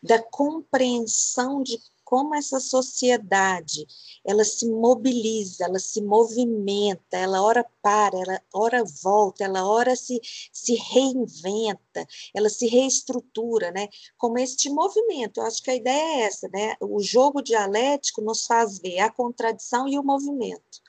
[0.03, 3.87] da compreensão de como essa sociedade
[4.25, 10.19] ela se mobiliza, ela se movimenta, ela ora para, ela ora volta, ela ora se,
[10.51, 13.89] se reinventa, ela se reestrutura, né?
[14.17, 15.39] Como este movimento.
[15.39, 16.77] Eu acho que a ideia é essa, né?
[16.81, 20.81] O jogo dialético nos faz ver a contradição e o movimento.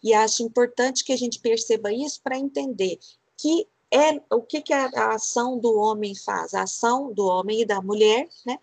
[0.00, 2.96] E acho importante que a gente perceba isso para entender
[3.36, 7.62] que é o que, que a, a ação do homem faz, a ação do homem
[7.62, 8.56] e da mulher, né?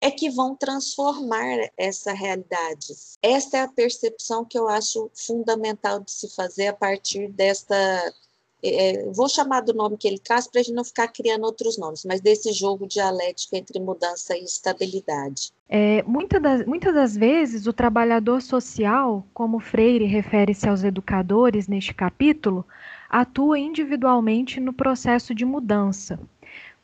[0.00, 2.94] É que vão transformar essa realidade.
[3.22, 7.76] Esta é a percepção que eu acho fundamental de se fazer a partir desta.
[8.62, 11.78] É, vou chamar do nome que ele traz para a gente não ficar criando outros
[11.78, 15.50] nomes, mas desse jogo dialético entre mudança e estabilidade.
[15.66, 21.94] É, muitas, das, muitas das vezes, o trabalhador social, como Freire refere-se aos educadores neste
[21.94, 22.66] capítulo,
[23.08, 26.20] atua individualmente no processo de mudança.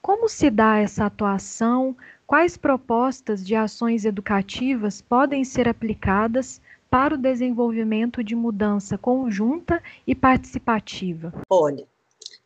[0.00, 1.96] Como se dá essa atuação?
[2.27, 6.61] Quais propostas de ações educativas podem ser aplicadas
[6.91, 11.33] para o desenvolvimento de mudança conjunta e participativa?
[11.49, 11.87] Olha,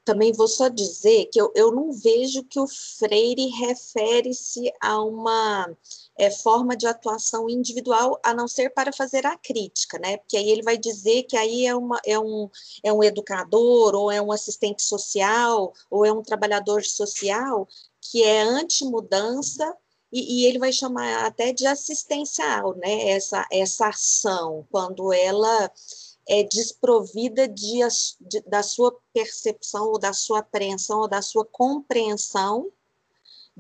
[0.05, 5.71] também vou só dizer que eu, eu não vejo que o Freire refere-se a uma
[6.19, 10.19] é, forma de atuação individual, a não ser para fazer a crítica, né?
[10.19, 12.51] Porque aí ele vai dizer que aí é, uma, é, um,
[12.83, 17.67] é um educador, ou é um assistente social, ou é um trabalhador social
[18.11, 19.77] que é anti-mudança,
[20.13, 23.11] e, e, ele vai chamar até de assistencial, né?
[23.11, 25.73] Essa, essa ação, quando ela
[26.29, 27.79] é desprovida de,
[28.21, 32.73] de, da sua percepção, ou da sua apreensão, ou da sua compreensão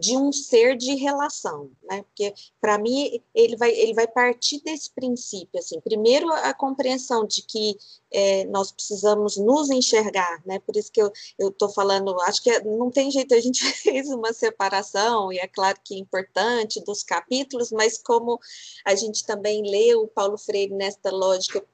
[0.01, 2.03] de um ser de relação, né?
[2.03, 5.81] Porque para mim ele vai ele vai partir desse princípio assim.
[5.81, 7.77] Primeiro a compreensão de que
[8.13, 10.59] é, nós precisamos nos enxergar, né?
[10.61, 14.33] Por isso que eu estou falando, acho que não tem jeito a gente fez uma
[14.33, 18.41] separação e é claro que é importante dos capítulos, mas como
[18.85, 19.63] a gente também
[19.95, 21.65] o Paulo Freire nesta lógica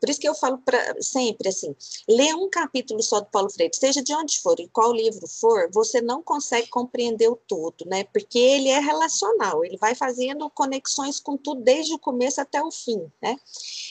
[0.00, 1.74] por isso que eu falo pra, sempre assim:
[2.08, 5.70] lê um capítulo só do Paulo Freire, seja de onde for, em qual livro for,
[5.72, 8.04] você não consegue compreender o todo, né?
[8.04, 12.70] Porque ele é relacional, ele vai fazendo conexões com tudo desde o começo até o
[12.70, 13.36] fim, né?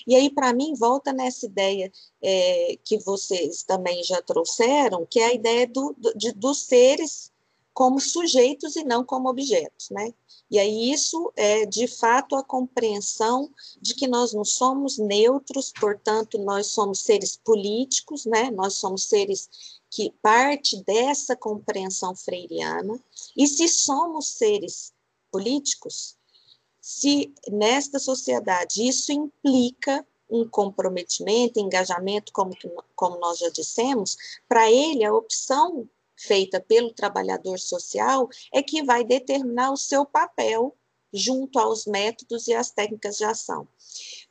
[0.08, 5.26] E aí, para mim, volta nessa ideia é, que vocês também já trouxeram, que é
[5.26, 7.33] a ideia do, do de, dos seres
[7.74, 10.14] como sujeitos e não como objetos, né?
[10.50, 13.50] E aí isso é, de fato, a compreensão
[13.82, 18.52] de que nós não somos neutros, portanto, nós somos seres políticos, né?
[18.52, 19.50] Nós somos seres
[19.90, 23.00] que parte dessa compreensão freiriana.
[23.36, 24.94] E se somos seres
[25.32, 26.16] políticos,
[26.80, 32.56] se nesta sociedade isso implica um comprometimento, engajamento, como,
[32.96, 34.18] como nós já dissemos,
[34.48, 35.88] para ele a opção
[36.24, 40.76] feita pelo trabalhador social é que vai determinar o seu papel
[41.14, 43.68] junto aos métodos e às técnicas de ação.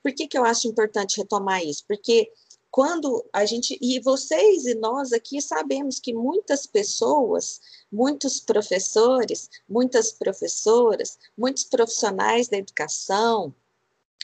[0.03, 1.85] Por que, que eu acho importante retomar isso?
[1.87, 2.33] Porque
[2.73, 7.61] quando a gente, e vocês e nós aqui sabemos que muitas pessoas,
[7.93, 13.55] muitos professores, muitas professoras, muitos profissionais da educação,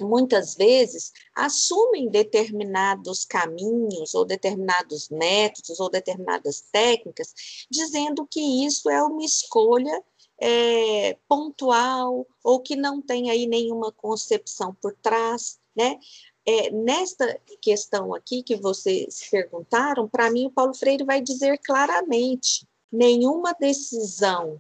[0.01, 7.34] muitas vezes assumem determinados caminhos ou determinados métodos ou determinadas técnicas,
[7.70, 10.03] dizendo que isso é uma escolha
[10.40, 15.99] é, pontual ou que não tem aí nenhuma concepção por trás, né?
[16.46, 22.66] É, nesta questão aqui que vocês perguntaram, para mim o Paulo Freire vai dizer claramente:
[22.90, 24.59] nenhuma decisão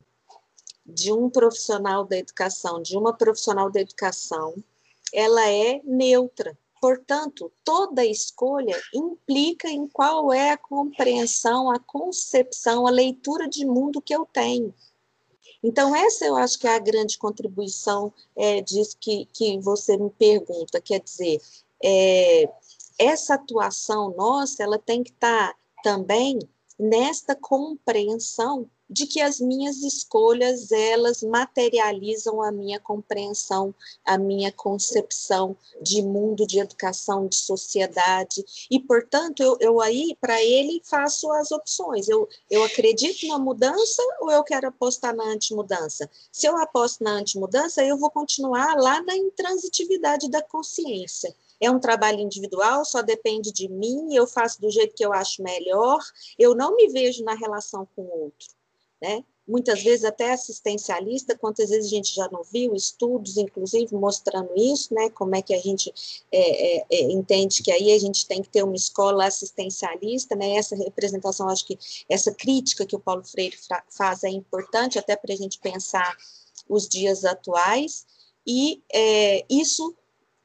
[0.84, 4.54] de um profissional da educação, de uma profissional da educação,
[5.12, 6.56] ela é neutra.
[6.80, 14.00] Portanto, toda escolha implica em qual é a compreensão, a concepção, a leitura de mundo
[14.00, 14.72] que eu tenho.
[15.62, 20.10] Então, essa eu acho que é a grande contribuição é, disso que, que você me
[20.10, 20.80] pergunta.
[20.80, 21.40] Quer dizer,
[21.82, 22.48] é,
[22.96, 26.38] essa atuação nossa, ela tem que estar tá também
[26.78, 33.74] nesta compreensão de que as minhas escolhas elas materializam a minha compreensão,
[34.04, 40.42] a minha concepção de mundo, de educação, de sociedade e portanto eu, eu aí para
[40.42, 42.08] ele faço as opções.
[42.08, 46.08] Eu, eu acredito na mudança ou eu quero apostar na antimudança?
[46.32, 51.80] Se eu aposto na antimudança, eu vou continuar lá na intransitividade da consciência é um
[51.80, 55.98] trabalho individual, só depende de mim, eu faço do jeito que eu acho melhor,
[56.38, 58.57] eu não me vejo na relação com o outro
[59.00, 59.24] né?
[59.46, 64.92] Muitas vezes até assistencialista, quantas vezes a gente já não viu estudos, inclusive, mostrando isso,
[64.92, 65.08] né?
[65.08, 65.90] Como é que a gente
[66.30, 70.56] é, é, é, entende que aí a gente tem que ter uma escola assistencialista, né?
[70.56, 71.78] Essa representação, acho que
[72.10, 73.56] essa crítica que o Paulo Freire
[73.88, 76.14] faz é importante até para a gente pensar
[76.68, 78.04] os dias atuais,
[78.46, 79.96] e é, isso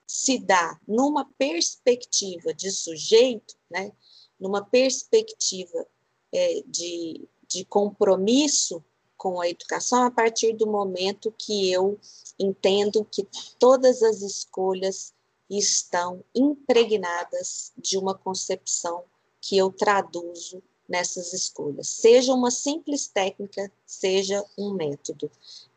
[0.08, 3.92] se dá numa perspectiva de sujeito, né?
[4.40, 5.86] Numa perspectiva
[6.32, 8.84] é, de de compromisso
[9.16, 12.00] com a educação a partir do momento que eu
[12.38, 13.28] entendo que
[13.60, 15.14] todas as escolhas
[15.50, 19.04] estão impregnadas de uma concepção
[19.40, 25.32] que eu traduzo nessas escolhas, seja uma simples técnica, seja um método.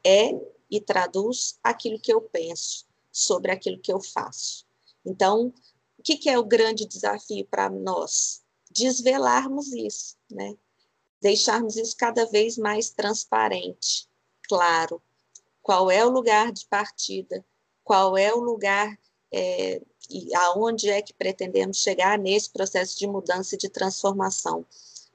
[0.05, 0.33] É
[0.70, 4.66] e traduz aquilo que eu penso sobre aquilo que eu faço.
[5.05, 5.53] Então,
[5.99, 8.43] o que, que é o grande desafio para nós?
[8.70, 10.57] Desvelarmos isso, né?
[11.20, 14.08] Deixarmos isso cada vez mais transparente,
[14.48, 15.02] claro.
[15.62, 17.44] Qual é o lugar de partida?
[17.82, 18.96] Qual é o lugar
[19.32, 24.64] é, e aonde é que pretendemos chegar nesse processo de mudança e de transformação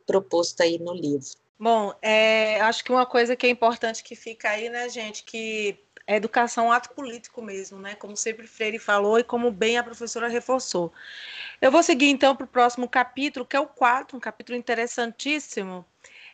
[0.05, 1.29] proposto aí no livro?
[1.57, 5.77] Bom, é, acho que uma coisa que é importante que fica aí, né, gente, que
[6.07, 7.95] é educação um ato político mesmo, né?
[7.95, 10.91] Como sempre Freire falou e como bem a professora reforçou.
[11.61, 15.85] Eu vou seguir então para o próximo capítulo, que é o quarto, um capítulo interessantíssimo.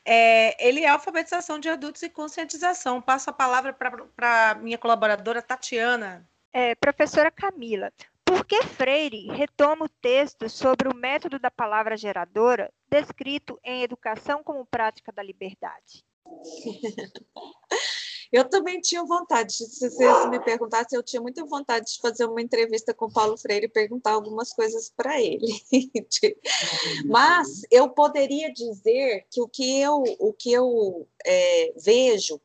[0.10, 3.02] É, ele é alfabetização de adultos e conscientização.
[3.02, 6.26] Passo a palavra para a minha colaboradora Tatiana.
[6.54, 7.92] É, professora Camila,
[8.24, 14.42] por que Freire retoma o texto sobre o método da palavra geradora descrito em Educação
[14.42, 16.06] como Prática da Liberdade?
[18.32, 22.42] Eu também tinha vontade, se vocês me perguntassem, eu tinha muita vontade de fazer uma
[22.42, 25.48] entrevista com Paulo Freire e perguntar algumas coisas para ele.
[27.06, 32.40] Mas eu poderia dizer que o que eu, o que eu é, vejo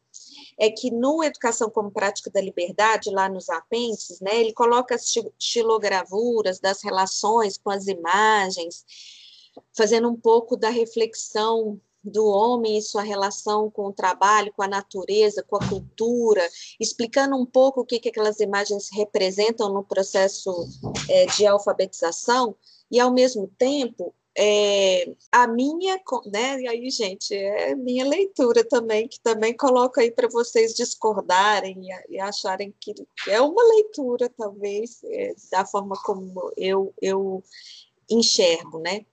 [0.59, 5.13] é que no Educação como Prática da Liberdade, lá nos apêndices, né, ele coloca as
[5.39, 8.85] xilogravuras das relações com as imagens,
[9.77, 14.69] fazendo um pouco da reflexão do homem e sua relação com o trabalho, com a
[14.69, 16.47] natureza, com a cultura,
[16.81, 20.53] explicando um pouco o que, que aquelas imagens representam no processo
[21.09, 22.57] é, de alfabetização,
[22.91, 29.07] e ao mesmo tempo é, a minha, né, e aí, gente, é minha leitura também,
[29.07, 32.95] que também coloco aí para vocês discordarem e, e, acharem que
[33.29, 37.43] é uma leitura, talvez, é, da forma como eu, eu
[38.11, 39.05] enxergo, né?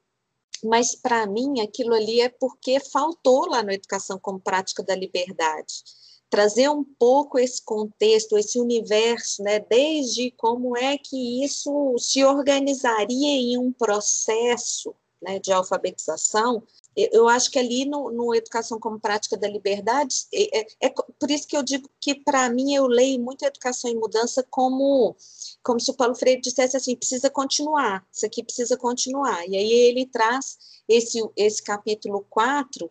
[0.63, 5.83] Mas para mim aquilo ali é porque faltou lá na Educação como Prática da Liberdade.
[6.29, 13.27] Trazer um pouco esse contexto, esse universo, né, desde como é que isso se organizaria
[13.27, 16.63] em um processo né, de alfabetização,
[17.11, 21.29] eu acho que ali no, no, Educação como Prática da Liberdade, é, é, é por
[21.29, 25.15] isso que eu digo que, para mim, eu leio muito Educação em Mudança como,
[25.63, 29.47] como se o Paulo Freire dissesse assim, precisa continuar, isso aqui precisa continuar.
[29.47, 32.89] E aí ele traz esse, esse capítulo 4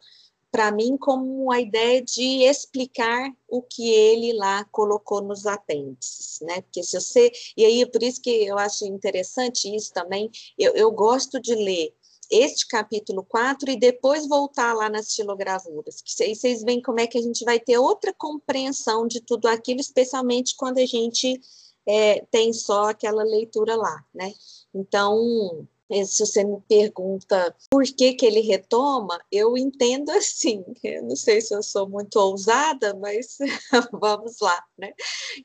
[0.50, 6.62] para mim como a ideia de explicar o que ele lá colocou nos apêndices, né?
[6.62, 10.30] Porque se você e aí por isso que eu acho interessante isso também.
[10.58, 11.94] Eu, eu gosto de ler
[12.30, 17.06] este capítulo 4 e depois voltar lá nas estilogravuras, que aí vocês veem como é
[17.06, 21.40] que a gente vai ter outra compreensão de tudo aquilo, especialmente quando a gente
[21.86, 24.32] é, tem só aquela leitura lá, né?
[24.74, 25.66] Então,
[26.06, 30.62] se você me pergunta por que, que ele retoma, eu entendo assim.
[30.84, 33.38] Eu não sei se eu sou muito ousada, mas
[33.92, 34.92] vamos lá, né?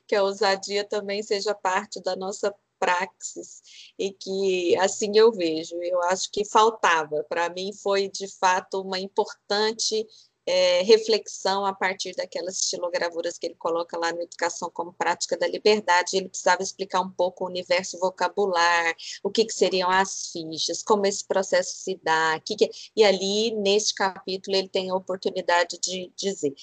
[0.06, 2.54] Que a ousadia também seja parte da nossa
[2.84, 3.62] praxis
[3.98, 5.74] e que assim eu vejo.
[5.82, 7.24] Eu acho que faltava.
[7.28, 10.06] Para mim foi de fato uma importante
[10.46, 15.46] é, reflexão a partir daquelas estilogravuras que ele coloca lá no Educação como Prática da
[15.46, 16.16] Liberdade.
[16.16, 21.06] Ele precisava explicar um pouco o universo vocabular, o que, que seriam as fichas, como
[21.06, 26.12] esse processo se dá, que que, e ali, neste capítulo, ele tem a oportunidade de
[26.16, 26.54] dizer.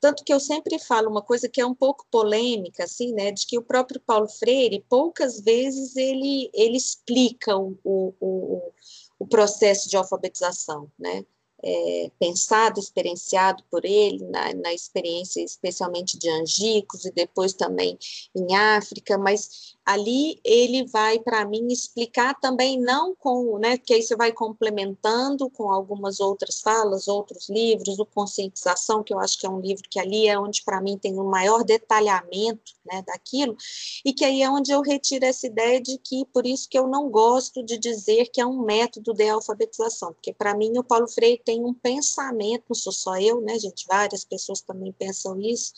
[0.00, 3.46] Tanto que eu sempre falo uma coisa que é um pouco polêmica, assim, né, de
[3.46, 8.72] que o próprio Paulo Freire, poucas vezes, ele, ele explica o, o, o,
[9.18, 11.24] o processo de alfabetização, né,
[11.62, 17.98] é, pensado, experienciado por ele, na, na, experiência especialmente de Angicos e depois também
[18.34, 24.02] em África, mas ali ele vai, para mim, explicar também, não com, né, que aí
[24.02, 29.46] você vai complementando com algumas outras falas, outros livros, o Conscientização, que eu acho que
[29.46, 33.56] é um livro que ali é onde, para mim, tem um maior detalhamento né, daquilo,
[34.04, 36.86] e que aí é onde eu retiro essa ideia de que, por isso que eu
[36.86, 41.08] não gosto de dizer que é um método de alfabetização, porque, para mim, o Paulo
[41.08, 45.72] Freire tem um pensamento, não sou só eu, né, gente, várias pessoas também pensam isso,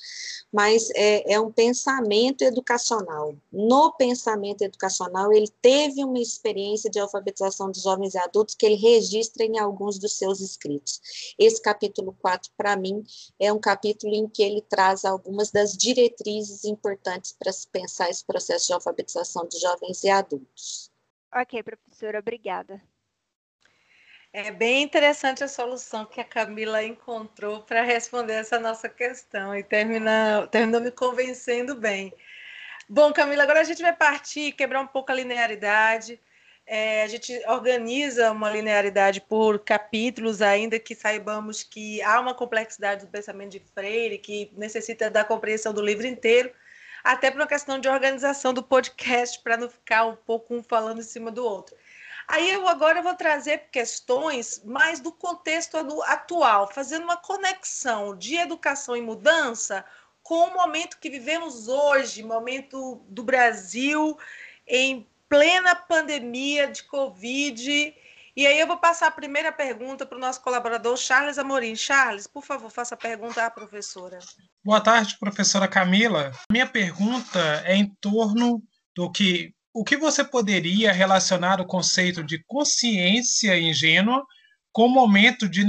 [0.52, 3.36] mas é, é um pensamento educacional.
[3.52, 8.74] No pensamento educacional, ele teve uma experiência de alfabetização dos jovens e adultos que ele
[8.74, 11.00] registra em alguns dos seus escritos.
[11.38, 13.04] Esse capítulo 4, para mim,
[13.38, 18.24] é um capítulo em que ele traz algumas das diretrizes importantes para se pensar esse
[18.24, 20.90] processo de alfabetização dos jovens e adultos.
[21.32, 22.82] Ok, professora, obrigada.
[24.32, 29.62] É bem interessante a solução que a Camila encontrou para responder essa nossa questão e
[29.64, 32.14] termina, terminou me convencendo bem.
[32.88, 36.20] Bom, Camila, agora a gente vai partir, quebrar um pouco a linearidade.
[36.64, 43.06] É, a gente organiza uma linearidade por capítulos, ainda que saibamos que há uma complexidade
[43.06, 46.52] do pensamento de Freire, que necessita da compreensão do livro inteiro,
[47.02, 51.00] até por uma questão de organização do podcast, para não ficar um pouco um falando
[51.00, 51.74] em cima do outro.
[52.30, 58.96] Aí eu agora vou trazer questões mais do contexto atual, fazendo uma conexão de educação
[58.96, 59.84] e mudança
[60.22, 64.16] com o momento que vivemos hoje, momento do Brasil
[64.64, 67.96] em plena pandemia de Covid.
[68.36, 71.74] E aí eu vou passar a primeira pergunta para o nosso colaborador Charles Amorim.
[71.74, 74.20] Charles, por favor, faça a pergunta à professora.
[74.64, 76.30] Boa tarde, professora Camila.
[76.48, 78.62] Minha pergunta é em torno
[78.94, 84.24] do que o que você poderia relacionar o conceito de consciência ingênua
[84.72, 85.64] com o momento de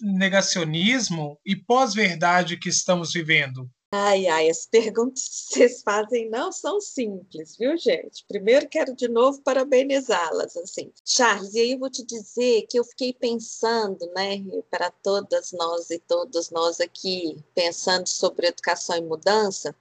[0.00, 3.68] negacionismo e pós-verdade que estamos vivendo?
[3.96, 8.24] Ai, ai, as perguntas que vocês fazem não são simples, viu, gente?
[8.26, 10.92] Primeiro quero de novo parabenizá-las, assim.
[11.04, 15.90] Charles, e aí eu vou te dizer que eu fiquei pensando, né, para todas nós
[15.90, 19.72] e todos nós aqui, pensando sobre educação e mudança,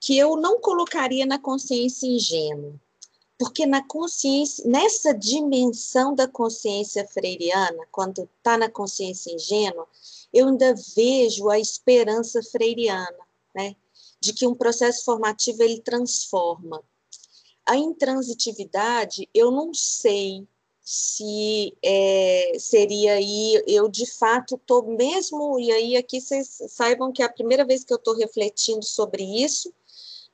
[0.00, 2.74] que eu não colocaria na consciência ingênua,
[3.38, 9.86] porque na consciência, nessa dimensão da consciência freiriana, quando está na consciência ingênua,
[10.32, 13.26] eu ainda vejo a esperança freiriana
[13.56, 13.74] né?
[14.20, 16.82] De que um processo formativo ele transforma.
[17.64, 20.46] A intransitividade, eu não sei
[20.82, 27.22] se é, seria aí, eu de fato estou mesmo, e aí aqui vocês saibam que
[27.22, 29.72] é a primeira vez que eu estou refletindo sobre isso,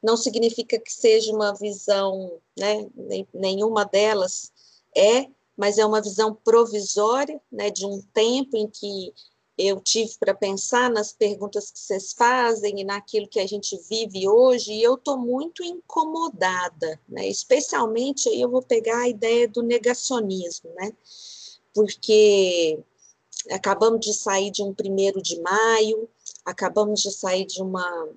[0.03, 2.87] não significa que seja uma visão, né,
[3.33, 4.53] nenhuma delas
[4.97, 9.13] é, mas é uma visão provisória, né, de um tempo em que
[9.57, 14.27] eu tive para pensar nas perguntas que vocês fazem e naquilo que a gente vive
[14.29, 17.29] hoje, e eu estou muito incomodada, né?
[17.29, 20.93] especialmente aí eu vou pegar a ideia do negacionismo, né?
[21.75, 22.79] porque
[23.51, 26.09] acabamos de sair de um primeiro de maio,
[26.45, 28.09] acabamos de sair de uma,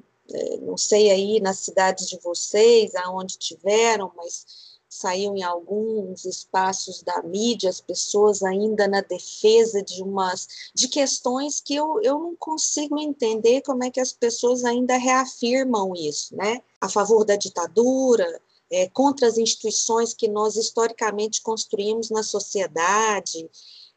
[0.62, 4.46] não sei aí nas cidades de vocês, aonde tiveram, mas
[4.90, 11.60] saiu em alguns espaços da mídia, as pessoas ainda na defesa de umas de questões
[11.60, 16.62] que eu, eu não consigo entender como é que as pessoas ainda reafirmam isso, né?
[16.80, 23.50] A favor da ditadura, é, contra as instituições que nós historicamente construímos na sociedade.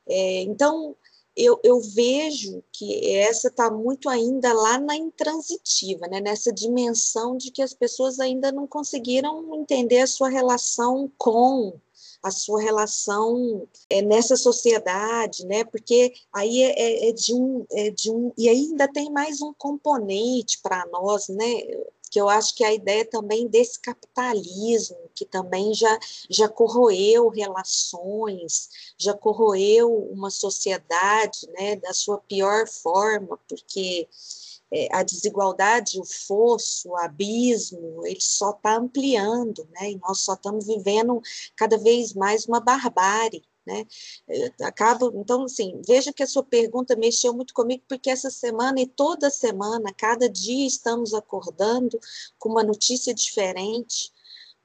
[0.07, 0.97] É, então,
[1.39, 6.21] eu, eu, vejo que essa está muito ainda lá na intransitiva, né?
[6.21, 11.79] nessa dimensão de que as pessoas ainda não conseguiram entender a sua relação com
[12.23, 15.65] a sua relação é, nessa sociedade, né?
[15.65, 19.53] Porque aí é, é, é de um, é de um e ainda tem mais um
[19.55, 21.63] componente para nós, né?
[22.09, 25.99] Que eu acho que a ideia também desse capitalismo, que também já,
[26.31, 34.09] já corroeu relações, já corroeu uma sociedade né, da sua pior forma, porque
[34.71, 40.35] é, a desigualdade, o fosso, o abismo, ele só está ampliando, né, e nós só
[40.35, 41.23] estamos vivendo
[41.57, 43.43] cada vez mais uma barbárie.
[43.69, 43.87] Né?
[44.63, 48.87] Acabo, então, assim, veja que a sua pergunta mexeu muito comigo, porque essa semana e
[48.87, 52.01] toda semana, cada dia estamos acordando
[52.39, 54.11] com uma notícia diferente,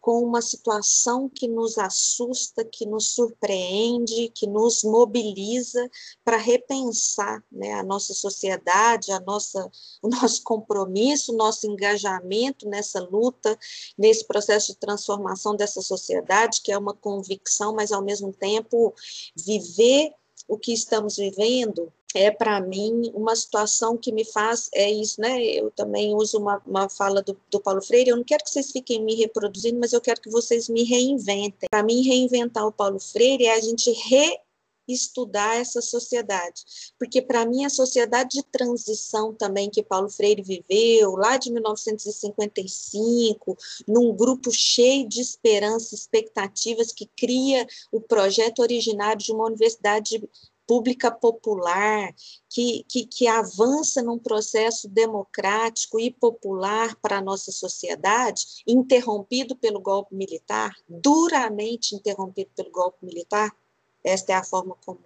[0.03, 5.89] com uma situação que nos assusta, que nos surpreende, que nos mobiliza
[6.25, 12.99] para repensar né, a nossa sociedade, a nossa, o nosso compromisso, o nosso engajamento nessa
[12.99, 13.57] luta,
[13.97, 18.93] nesse processo de transformação dessa sociedade, que é uma convicção, mas ao mesmo tempo
[19.37, 20.11] viver
[20.49, 25.43] o que estamos vivendo é para mim uma situação que me faz é isso, né?
[25.43, 28.09] Eu também uso uma, uma fala do, do Paulo Freire.
[28.09, 31.67] Eu não quero que vocês fiquem me reproduzindo, mas eu quero que vocês me reinventem.
[31.69, 34.39] Para mim, reinventar o Paulo Freire é a gente re
[34.87, 36.63] estudar essa sociedade,
[36.99, 43.57] porque para mim a sociedade de transição também que Paulo Freire viveu, lá de 1955,
[43.87, 50.21] num grupo cheio de esperança, expectativas que cria o projeto originário de uma universidade
[50.67, 52.13] pública popular,
[52.49, 59.79] que, que, que, avança num processo democrático e popular para a nossa sociedade, interrompido pelo
[59.79, 63.55] golpe militar, duramente interrompido pelo golpe militar.
[64.03, 65.01] Esta é a forma como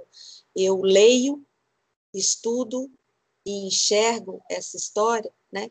[0.55, 1.45] eu leio,
[2.13, 2.89] estudo
[3.45, 5.69] e enxergo essa história, né?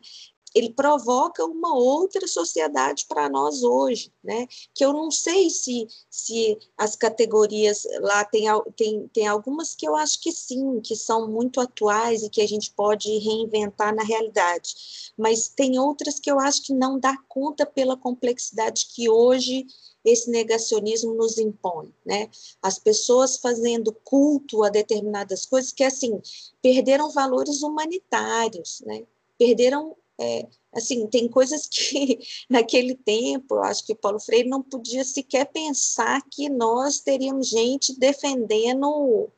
[0.55, 4.47] Ele provoca uma outra sociedade para nós hoje, né?
[4.73, 8.45] Que eu não sei se, se as categorias lá tem,
[8.75, 12.47] tem, tem algumas que eu acho que sim, que são muito atuais e que a
[12.47, 17.65] gente pode reinventar na realidade, mas tem outras que eu acho que não dá conta
[17.65, 19.65] pela complexidade que hoje
[20.03, 22.29] esse negacionismo nos impõe, né?
[22.61, 26.21] As pessoas fazendo culto a determinadas coisas que assim
[26.61, 29.05] perderam valores humanitários, né?
[29.37, 35.03] Perderam é, assim, tem coisas que naquele tempo, eu acho que Paulo Freire não podia
[35.03, 39.29] sequer pensar que nós teríamos gente defendendo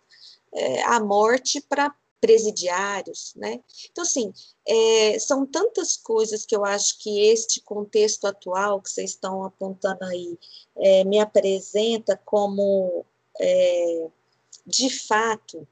[0.53, 3.61] é, a morte para presidiários, né?
[3.89, 4.33] Então, assim,
[4.67, 10.03] é, são tantas coisas que eu acho que este contexto atual que vocês estão apontando
[10.03, 10.37] aí
[10.77, 13.05] é, me apresenta como,
[13.39, 14.07] é,
[14.65, 15.65] de fato,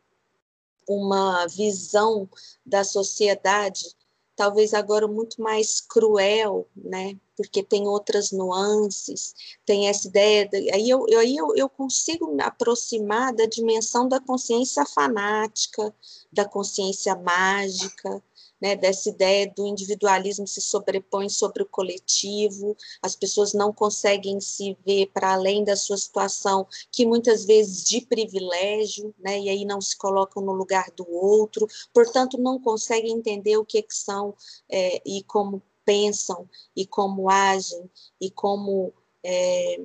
[0.88, 2.30] uma visão
[2.66, 3.97] da sociedade
[4.38, 7.18] talvez agora muito mais cruel, né?
[7.36, 9.34] Porque tem outras nuances,
[9.66, 10.48] tem essa ideia.
[10.48, 15.94] De, aí eu, eu, aí eu, eu consigo me aproximar da dimensão da consciência fanática,
[16.32, 18.24] da consciência mágica,
[18.62, 24.78] né, dessa ideia do individualismo se sobrepõe sobre o coletivo, as pessoas não conseguem se
[24.86, 29.80] ver para além da sua situação, que muitas vezes de privilégio, né, e aí não
[29.80, 34.34] se colocam no lugar do outro, portanto não conseguem entender o que, que são
[34.70, 37.90] é, e como pensam e como agem
[38.20, 38.94] e como
[39.24, 39.80] é,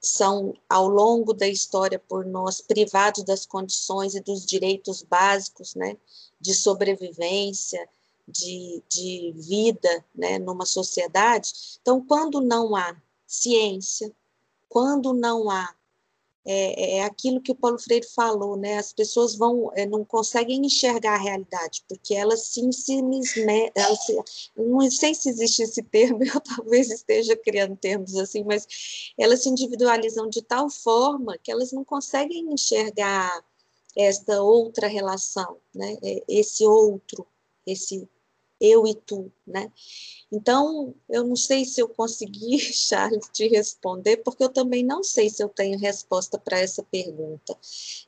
[0.00, 5.96] são ao longo da história por nós privados das condições e dos direitos básicos, né,
[6.40, 7.88] de sobrevivência,
[8.26, 11.52] de, de vida né, numa sociedade.
[11.80, 12.96] Então, quando não há
[13.26, 14.12] ciência,
[14.68, 15.74] quando não há
[16.44, 18.78] é, é, aquilo que o Paulo Freire falou, né?
[18.78, 25.14] As pessoas vão é, não conseguem enxergar a realidade porque elas se, se não sei
[25.14, 28.66] se existe esse termo, eu talvez esteja criando termos assim, mas
[29.16, 33.44] elas se individualizam de tal forma que elas não conseguem enxergar
[33.96, 35.96] esta outra relação, né?
[36.02, 37.26] É, esse outro
[37.66, 38.08] esse
[38.62, 39.72] eu e tu, né?
[40.30, 45.28] Então, eu não sei se eu consegui, Charles, te responder, porque eu também não sei
[45.28, 47.58] se eu tenho resposta para essa pergunta.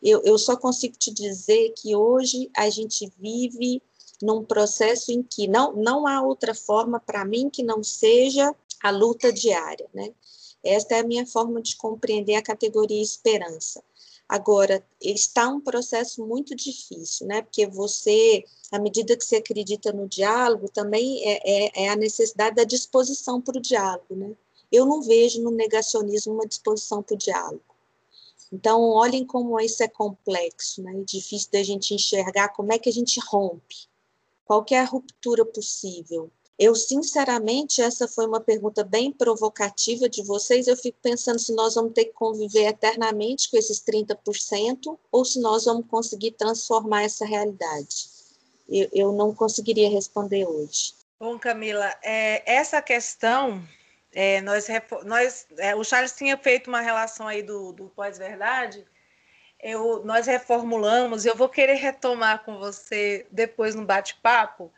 [0.00, 3.82] Eu, eu só consigo te dizer que hoje a gente vive
[4.22, 8.90] num processo em que não, não há outra forma para mim que não seja a
[8.90, 10.14] luta diária, né?
[10.62, 13.82] Esta é a minha forma de compreender a categoria esperança.
[14.28, 17.42] Agora, está um processo muito difícil, né?
[17.42, 22.56] Porque você, à medida que você acredita no diálogo, também é, é, é a necessidade
[22.56, 24.34] da disposição para o diálogo, né?
[24.72, 27.62] Eu não vejo no negacionismo uma disposição para o diálogo.
[28.50, 30.92] Então, olhem como isso é complexo, né?
[31.00, 33.88] É difícil da gente enxergar como é que a gente rompe,
[34.44, 36.30] qual é a ruptura possível.
[36.58, 40.68] Eu, sinceramente, essa foi uma pergunta bem provocativa de vocês.
[40.68, 45.40] Eu fico pensando se nós vamos ter que conviver eternamente com esses 30% ou se
[45.40, 48.08] nós vamos conseguir transformar essa realidade.
[48.68, 50.94] Eu, eu não conseguiria responder hoje.
[51.18, 53.62] Bom, Camila, é, essa questão,
[54.12, 54.66] é, nós,
[55.04, 58.84] nós é, o Charles tinha feito uma relação aí do, do pós-verdade,
[59.60, 64.70] eu, nós reformulamos, eu vou querer retomar com você depois no bate-papo,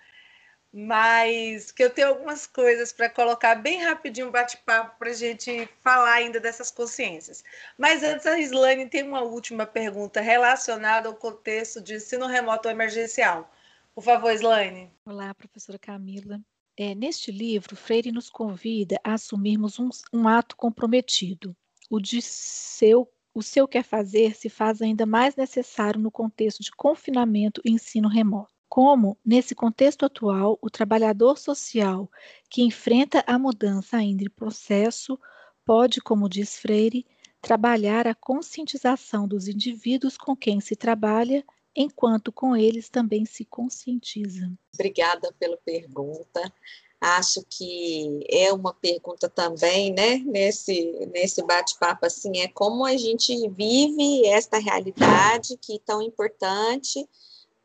[0.78, 6.12] mas que eu tenho algumas coisas para colocar bem rapidinho bate-papo para a gente falar
[6.12, 7.42] ainda dessas consciências.
[7.78, 13.50] Mas antes, a Islane tem uma última pergunta relacionada ao contexto de ensino remoto emergencial.
[13.94, 14.92] Por favor, Islane.
[15.06, 16.38] Olá, professora Camila.
[16.76, 21.56] É, neste livro, Freire nos convida a assumirmos um, um ato comprometido,
[21.88, 26.70] o de seu o seu quer fazer se faz ainda mais necessário no contexto de
[26.70, 28.55] confinamento e ensino remoto.
[28.68, 32.10] Como, nesse contexto atual, o trabalhador social
[32.50, 35.18] que enfrenta a mudança ainda em processo
[35.64, 37.06] pode, como diz Freire,
[37.40, 41.44] trabalhar a conscientização dos indivíduos com quem se trabalha,
[41.74, 44.50] enquanto com eles também se conscientiza.
[44.74, 46.52] Obrigada pela pergunta.
[47.00, 53.48] Acho que é uma pergunta também, né, nesse, nesse bate-papo, assim, é como a gente
[53.50, 57.06] vive esta realidade que é tão importante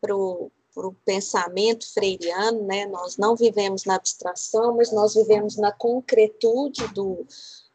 [0.01, 2.85] para o para o pensamento freiriano, né?
[2.85, 7.25] Nós não vivemos na abstração, mas nós vivemos na concretude do,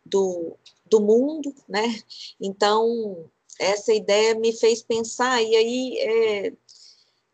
[0.05, 1.85] do, do mundo, né?
[2.41, 3.29] Então,
[3.59, 6.53] essa ideia me fez pensar, e aí é,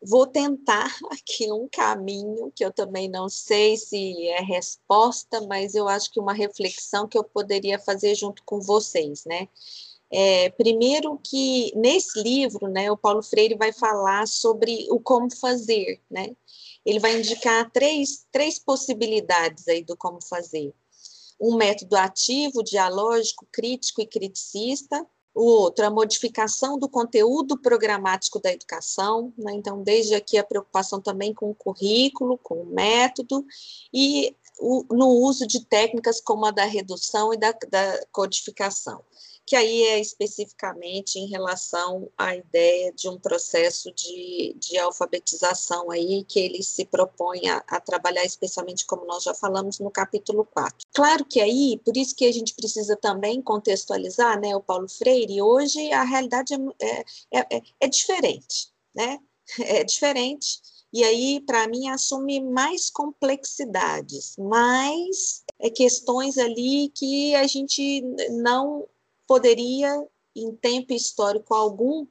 [0.02, 5.88] vou tentar aqui um caminho que eu também não sei se é resposta, mas eu
[5.88, 9.48] acho que uma reflexão que eu poderia fazer junto com vocês, né?
[10.14, 16.02] É, primeiro que nesse livro, né, o Paulo Freire vai falar sobre o como fazer,
[16.10, 16.36] né?
[16.84, 20.74] Ele vai indicar três, três possibilidades aí do como fazer.
[21.40, 25.06] Um método ativo, dialógico, crítico e criticista.
[25.34, 29.54] O outro, a modificação do conteúdo programático da educação, né?
[29.54, 33.42] então, desde aqui a preocupação também com o currículo, com o método,
[33.94, 39.02] e o, no uso de técnicas como a da redução e da, da codificação
[39.46, 46.24] que aí é especificamente em relação à ideia de um processo de, de alfabetização aí,
[46.24, 50.86] que ele se propõe a, a, trabalhar especialmente, como nós já falamos no capítulo 4.
[50.92, 55.42] Claro que aí, por isso que a gente precisa também contextualizar, né, o Paulo Freire,
[55.42, 59.18] hoje a realidade é, é, é, é diferente, né,
[59.60, 60.60] é diferente,
[60.92, 68.86] e aí, para mim, assume mais complexidades, mais é, questões ali que a gente não
[69.32, 70.06] poderia,
[70.36, 72.06] em tempo histórico algum,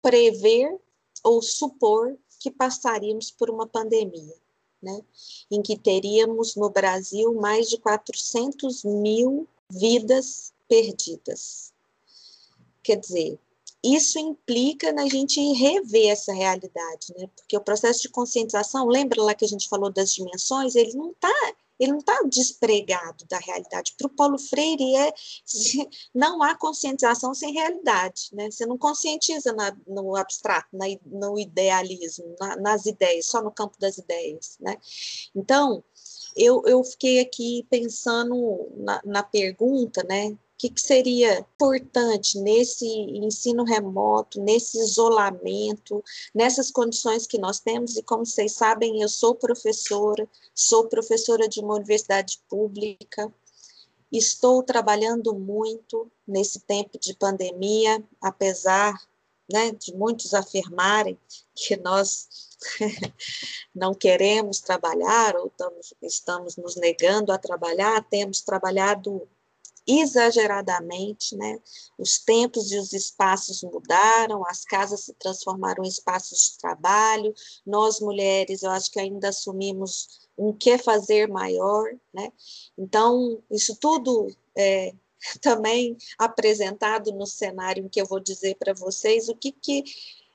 [0.00, 0.80] prever
[1.22, 4.34] ou supor que passaríamos por uma pandemia,
[4.82, 5.02] né?
[5.50, 11.74] em que teríamos no Brasil mais de 400 mil vidas perdidas.
[12.82, 13.38] Quer dizer,
[13.84, 17.28] isso implica na gente rever essa realidade, né?
[17.36, 21.10] Porque o processo de conscientização, lembra lá que a gente falou das dimensões, ele não
[21.10, 23.94] está ele não está despregado da realidade.
[23.98, 25.12] Para o Paulo Freire, é,
[26.14, 28.30] não há conscientização sem realidade.
[28.32, 28.50] Né?
[28.50, 33.78] Você não conscientiza na, no abstrato, na, no idealismo, na, nas ideias, só no campo
[33.78, 34.56] das ideias.
[34.60, 34.76] Né?
[35.34, 35.84] Então,
[36.36, 40.36] eu, eu fiquei aqui pensando na, na pergunta, né?
[40.56, 46.02] O que, que, seria importante nesse ensino remoto, nesse isolamento,
[46.34, 47.94] nessas condições que nós temos?
[47.98, 53.30] E como vocês sabem, eu sou professora, sou professora de uma universidade pública,
[54.10, 58.98] estou trabalhando muito nesse tempo de pandemia, apesar
[59.52, 61.18] né, de muitos afirmarem
[61.54, 62.56] que nós
[63.74, 69.28] não queremos trabalhar ou estamos, estamos nos negando a trabalhar, temos trabalhado
[69.86, 71.58] exageradamente, né?
[71.96, 77.32] Os tempos e os espaços mudaram, as casas se transformaram em espaços de trabalho.
[77.64, 82.32] Nós mulheres, eu acho que ainda assumimos um quer fazer maior, né?
[82.76, 84.92] Então, isso tudo é,
[85.40, 89.84] também apresentado no cenário que eu vou dizer para vocês o que, que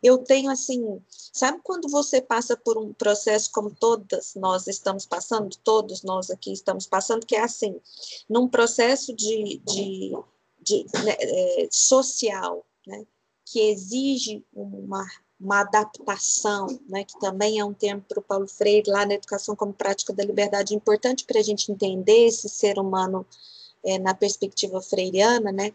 [0.03, 5.55] eu tenho assim, sabe quando você passa por um processo como todas nós estamos passando,
[5.63, 7.79] todos nós aqui estamos passando, que é assim,
[8.27, 10.11] num processo de, de,
[10.59, 13.05] de né, é, social, né,
[13.45, 15.05] que exige uma,
[15.39, 19.55] uma adaptação, né, que também é um termo para o Paulo Freire, lá na Educação
[19.55, 23.25] como Prática da Liberdade, importante para a gente entender esse ser humano
[23.83, 25.73] é, na perspectiva freiriana, né,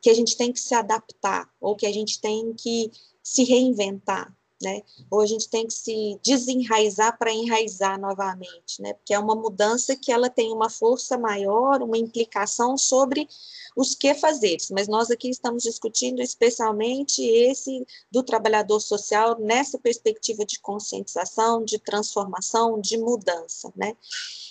[0.00, 2.90] que a gente tem que se adaptar, ou que a gente tem que
[3.28, 4.82] se reinventar, né?
[5.10, 8.94] Ou a gente tem que se desenraizar para enraizar novamente, né?
[8.94, 13.28] Porque é uma mudança que ela tem uma força maior, uma implicação sobre
[13.76, 20.44] os que fazeres, mas nós aqui estamos discutindo especialmente esse do trabalhador social nessa perspectiva
[20.44, 23.96] de conscientização, de transformação, de mudança, né?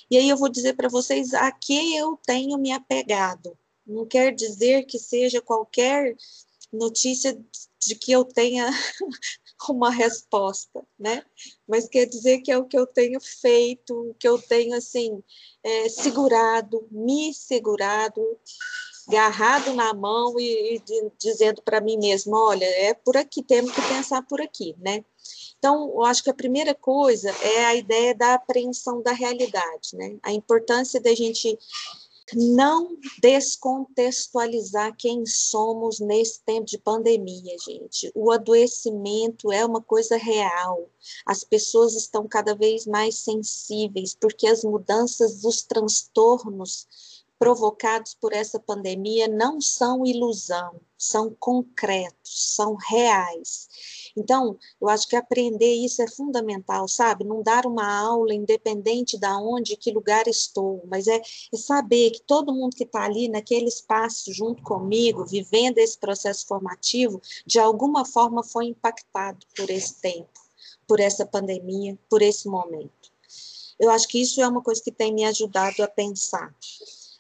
[0.09, 3.57] E aí eu vou dizer para vocês a que eu tenho me apegado.
[3.85, 6.15] Não quer dizer que seja qualquer
[6.71, 7.37] notícia
[7.79, 8.69] de que eu tenha
[9.69, 11.23] uma resposta, né?
[11.67, 15.23] Mas quer dizer que é o que eu tenho feito, o que eu tenho assim
[15.63, 18.21] é, segurado, me segurado,
[19.07, 23.81] agarrado na mão e, e dizendo para mim mesmo, olha, é por aqui, temos que
[23.81, 25.03] pensar por aqui, né?
[25.57, 30.17] Então, eu acho que a primeira coisa é a ideia da apreensão da realidade, né?
[30.21, 31.57] A importância da gente
[32.35, 38.11] não descontextualizar quem somos nesse tempo de pandemia, gente.
[38.13, 40.89] O adoecimento é uma coisa real.
[41.25, 46.87] As pessoas estão cada vez mais sensíveis, porque as mudanças dos transtornos
[47.39, 54.06] provocados por essa pandemia não são ilusão, são concretos, são reais.
[54.17, 57.23] Então, eu acho que aprender isso é fundamental, sabe?
[57.23, 61.21] Não dar uma aula independente da onde, que lugar estou, mas é,
[61.53, 66.47] é saber que todo mundo que está ali naquele espaço junto comigo, vivendo esse processo
[66.47, 70.41] formativo, de alguma forma foi impactado por esse tempo,
[70.87, 73.11] por essa pandemia, por esse momento.
[73.79, 76.51] Eu acho que isso é uma coisa que tem me ajudado a pensar.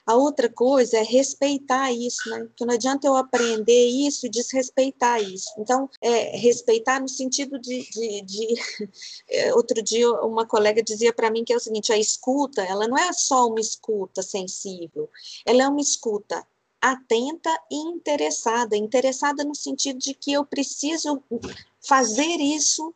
[0.07, 2.45] A outra coisa é respeitar isso, né?
[2.45, 5.51] Porque não adianta eu aprender isso e desrespeitar isso.
[5.57, 8.47] Então, é, respeitar no sentido de, de, de...
[9.29, 12.87] É, outro dia uma colega dizia para mim que é o seguinte: a escuta, ela
[12.87, 15.09] não é só uma escuta sensível,
[15.45, 16.47] ela é uma escuta
[16.81, 21.21] atenta e interessada, interessada no sentido de que eu preciso
[21.81, 22.93] fazer isso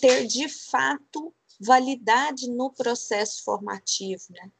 [0.00, 4.50] ter de fato validade no processo formativo, né?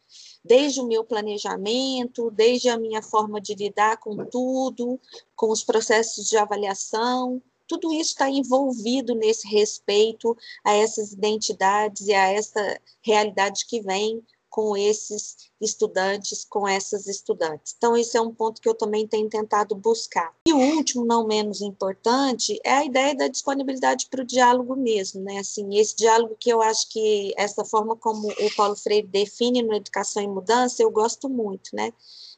[0.45, 4.99] Desde o meu planejamento, desde a minha forma de lidar com tudo,
[5.37, 12.13] com os processos de avaliação, tudo isso está envolvido nesse respeito a essas identidades e
[12.13, 14.21] a essa realidade que vem
[14.51, 17.75] com esses estudantes, com essas estudantes.
[17.77, 20.35] Então, esse é um ponto que eu também tenho tentado buscar.
[20.47, 25.23] E o último, não menos importante, é a ideia da disponibilidade para o diálogo mesmo,
[25.23, 25.39] né?
[25.39, 29.75] Assim, esse diálogo que eu acho que essa forma como o Paulo Freire define no
[29.75, 31.93] Educação em Mudança, eu gosto muito, né?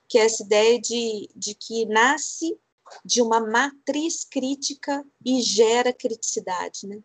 [0.07, 2.59] Que é essa ideia de, de que nasce
[3.05, 7.03] de uma matriz crítica e gera criticidade, né?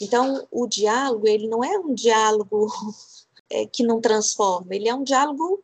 [0.00, 2.72] Então, o diálogo, ele não é um diálogo
[3.50, 5.62] é, que não transforma, ele é um diálogo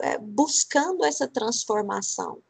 [0.00, 2.42] é, buscando essa transformação.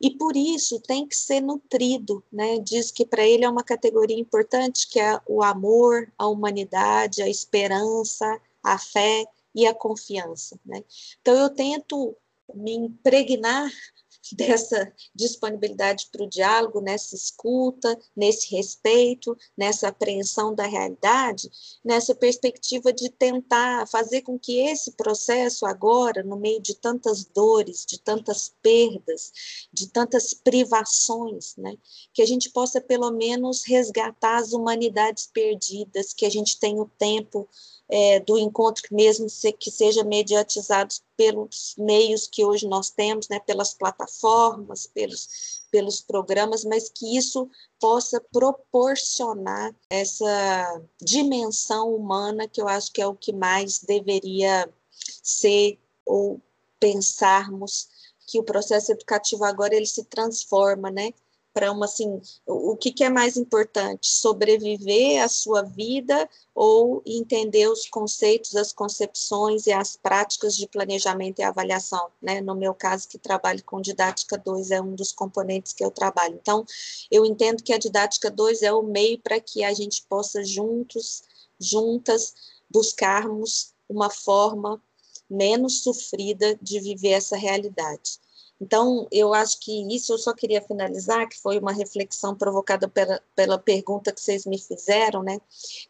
[0.00, 2.58] E por isso tem que ser nutrido, né?
[2.58, 7.28] Diz que para ele é uma categoria importante que é o amor, a humanidade, a
[7.28, 9.24] esperança, a fé
[9.54, 10.84] e a confiança, né?
[11.20, 12.16] Então eu tento
[12.54, 13.70] me impregnar
[14.32, 21.50] dessa disponibilidade para o diálogo, nessa escuta, nesse respeito, nessa apreensão da realidade,
[21.84, 27.84] nessa perspectiva de tentar fazer com que esse processo agora, no meio de tantas dores,
[27.86, 29.32] de tantas perdas,
[29.72, 31.76] de tantas privações, né,
[32.12, 36.90] que a gente possa pelo menos resgatar as humanidades perdidas, que a gente tenha o
[36.98, 37.48] tempo
[37.88, 39.26] é, do encontro, mesmo
[39.58, 46.64] que seja mediatizado pelos meios que hoje nós temos, né, pelas plataformas, pelos, pelos programas,
[46.64, 47.48] mas que isso
[47.80, 54.68] possa proporcionar essa dimensão humana que eu acho que é o que mais deveria
[55.22, 56.40] ser ou
[56.78, 57.88] pensarmos
[58.26, 61.12] que o processo educativo agora ele se transforma, né?
[61.54, 64.08] Para uma assim, o, que, que é mais importante?
[64.08, 71.38] Sobreviver à sua vida ou entender os conceitos, as concepções e as práticas de planejamento
[71.38, 72.40] e avaliação, né?
[72.40, 76.34] No meu caso, que trabalho com didática 2, é um dos componentes que eu trabalho.
[76.42, 76.66] Então,
[77.08, 81.22] eu entendo que a didática 2 é o meio para que a gente possa juntos,
[81.60, 82.34] juntas,
[82.68, 84.82] buscarmos uma forma
[85.30, 88.18] menos sofrida de viver essa realidade.
[88.64, 93.22] Então, eu acho que isso eu só queria finalizar, que foi uma reflexão provocada pela,
[93.36, 95.38] pela pergunta que vocês me fizeram, né?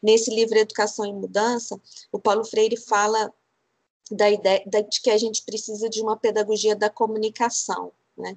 [0.02, 3.32] Nesse livro Educação em Mudança, o Paulo Freire fala
[4.10, 8.34] da ideia de que a gente precisa de uma pedagogia da comunicação, né?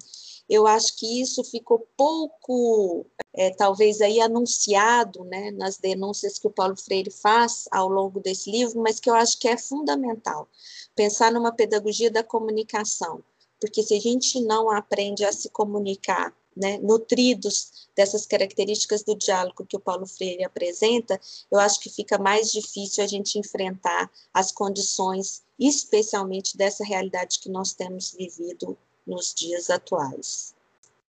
[0.47, 6.51] Eu acho que isso ficou pouco, é, talvez aí anunciado, né, nas denúncias que o
[6.51, 10.47] Paulo Freire faz ao longo desse livro, mas que eu acho que é fundamental
[10.95, 13.23] pensar numa pedagogia da comunicação,
[13.59, 19.65] porque se a gente não aprende a se comunicar, né, nutridos dessas características do diálogo
[19.65, 21.19] que o Paulo Freire apresenta,
[21.51, 27.49] eu acho que fica mais difícil a gente enfrentar as condições, especialmente dessa realidade que
[27.49, 30.55] nós temos vivido nos dias atuais.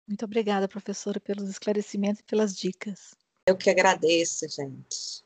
[0.08, 3.16] Muito obrigada, professora, pelos esclarecimentos e pelas dicas.
[3.48, 5.25] Eu que agradeço, gente.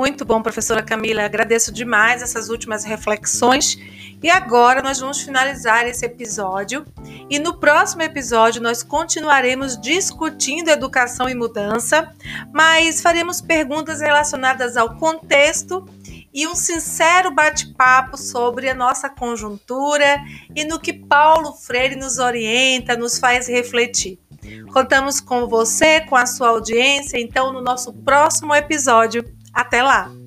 [0.00, 1.26] Muito bom, professora Camila.
[1.26, 3.76] Agradeço demais essas últimas reflexões.
[4.22, 6.86] E agora nós vamos finalizar esse episódio.
[7.28, 12.10] E no próximo episódio nós continuaremos discutindo educação e mudança,
[12.50, 15.86] mas faremos perguntas relacionadas ao contexto
[16.32, 20.18] e um sincero bate-papo sobre a nossa conjuntura
[20.56, 24.18] e no que Paulo Freire nos orienta, nos faz refletir.
[24.72, 29.22] Contamos com você, com a sua audiência, então, no nosso próximo episódio.
[29.52, 30.19] Até lá!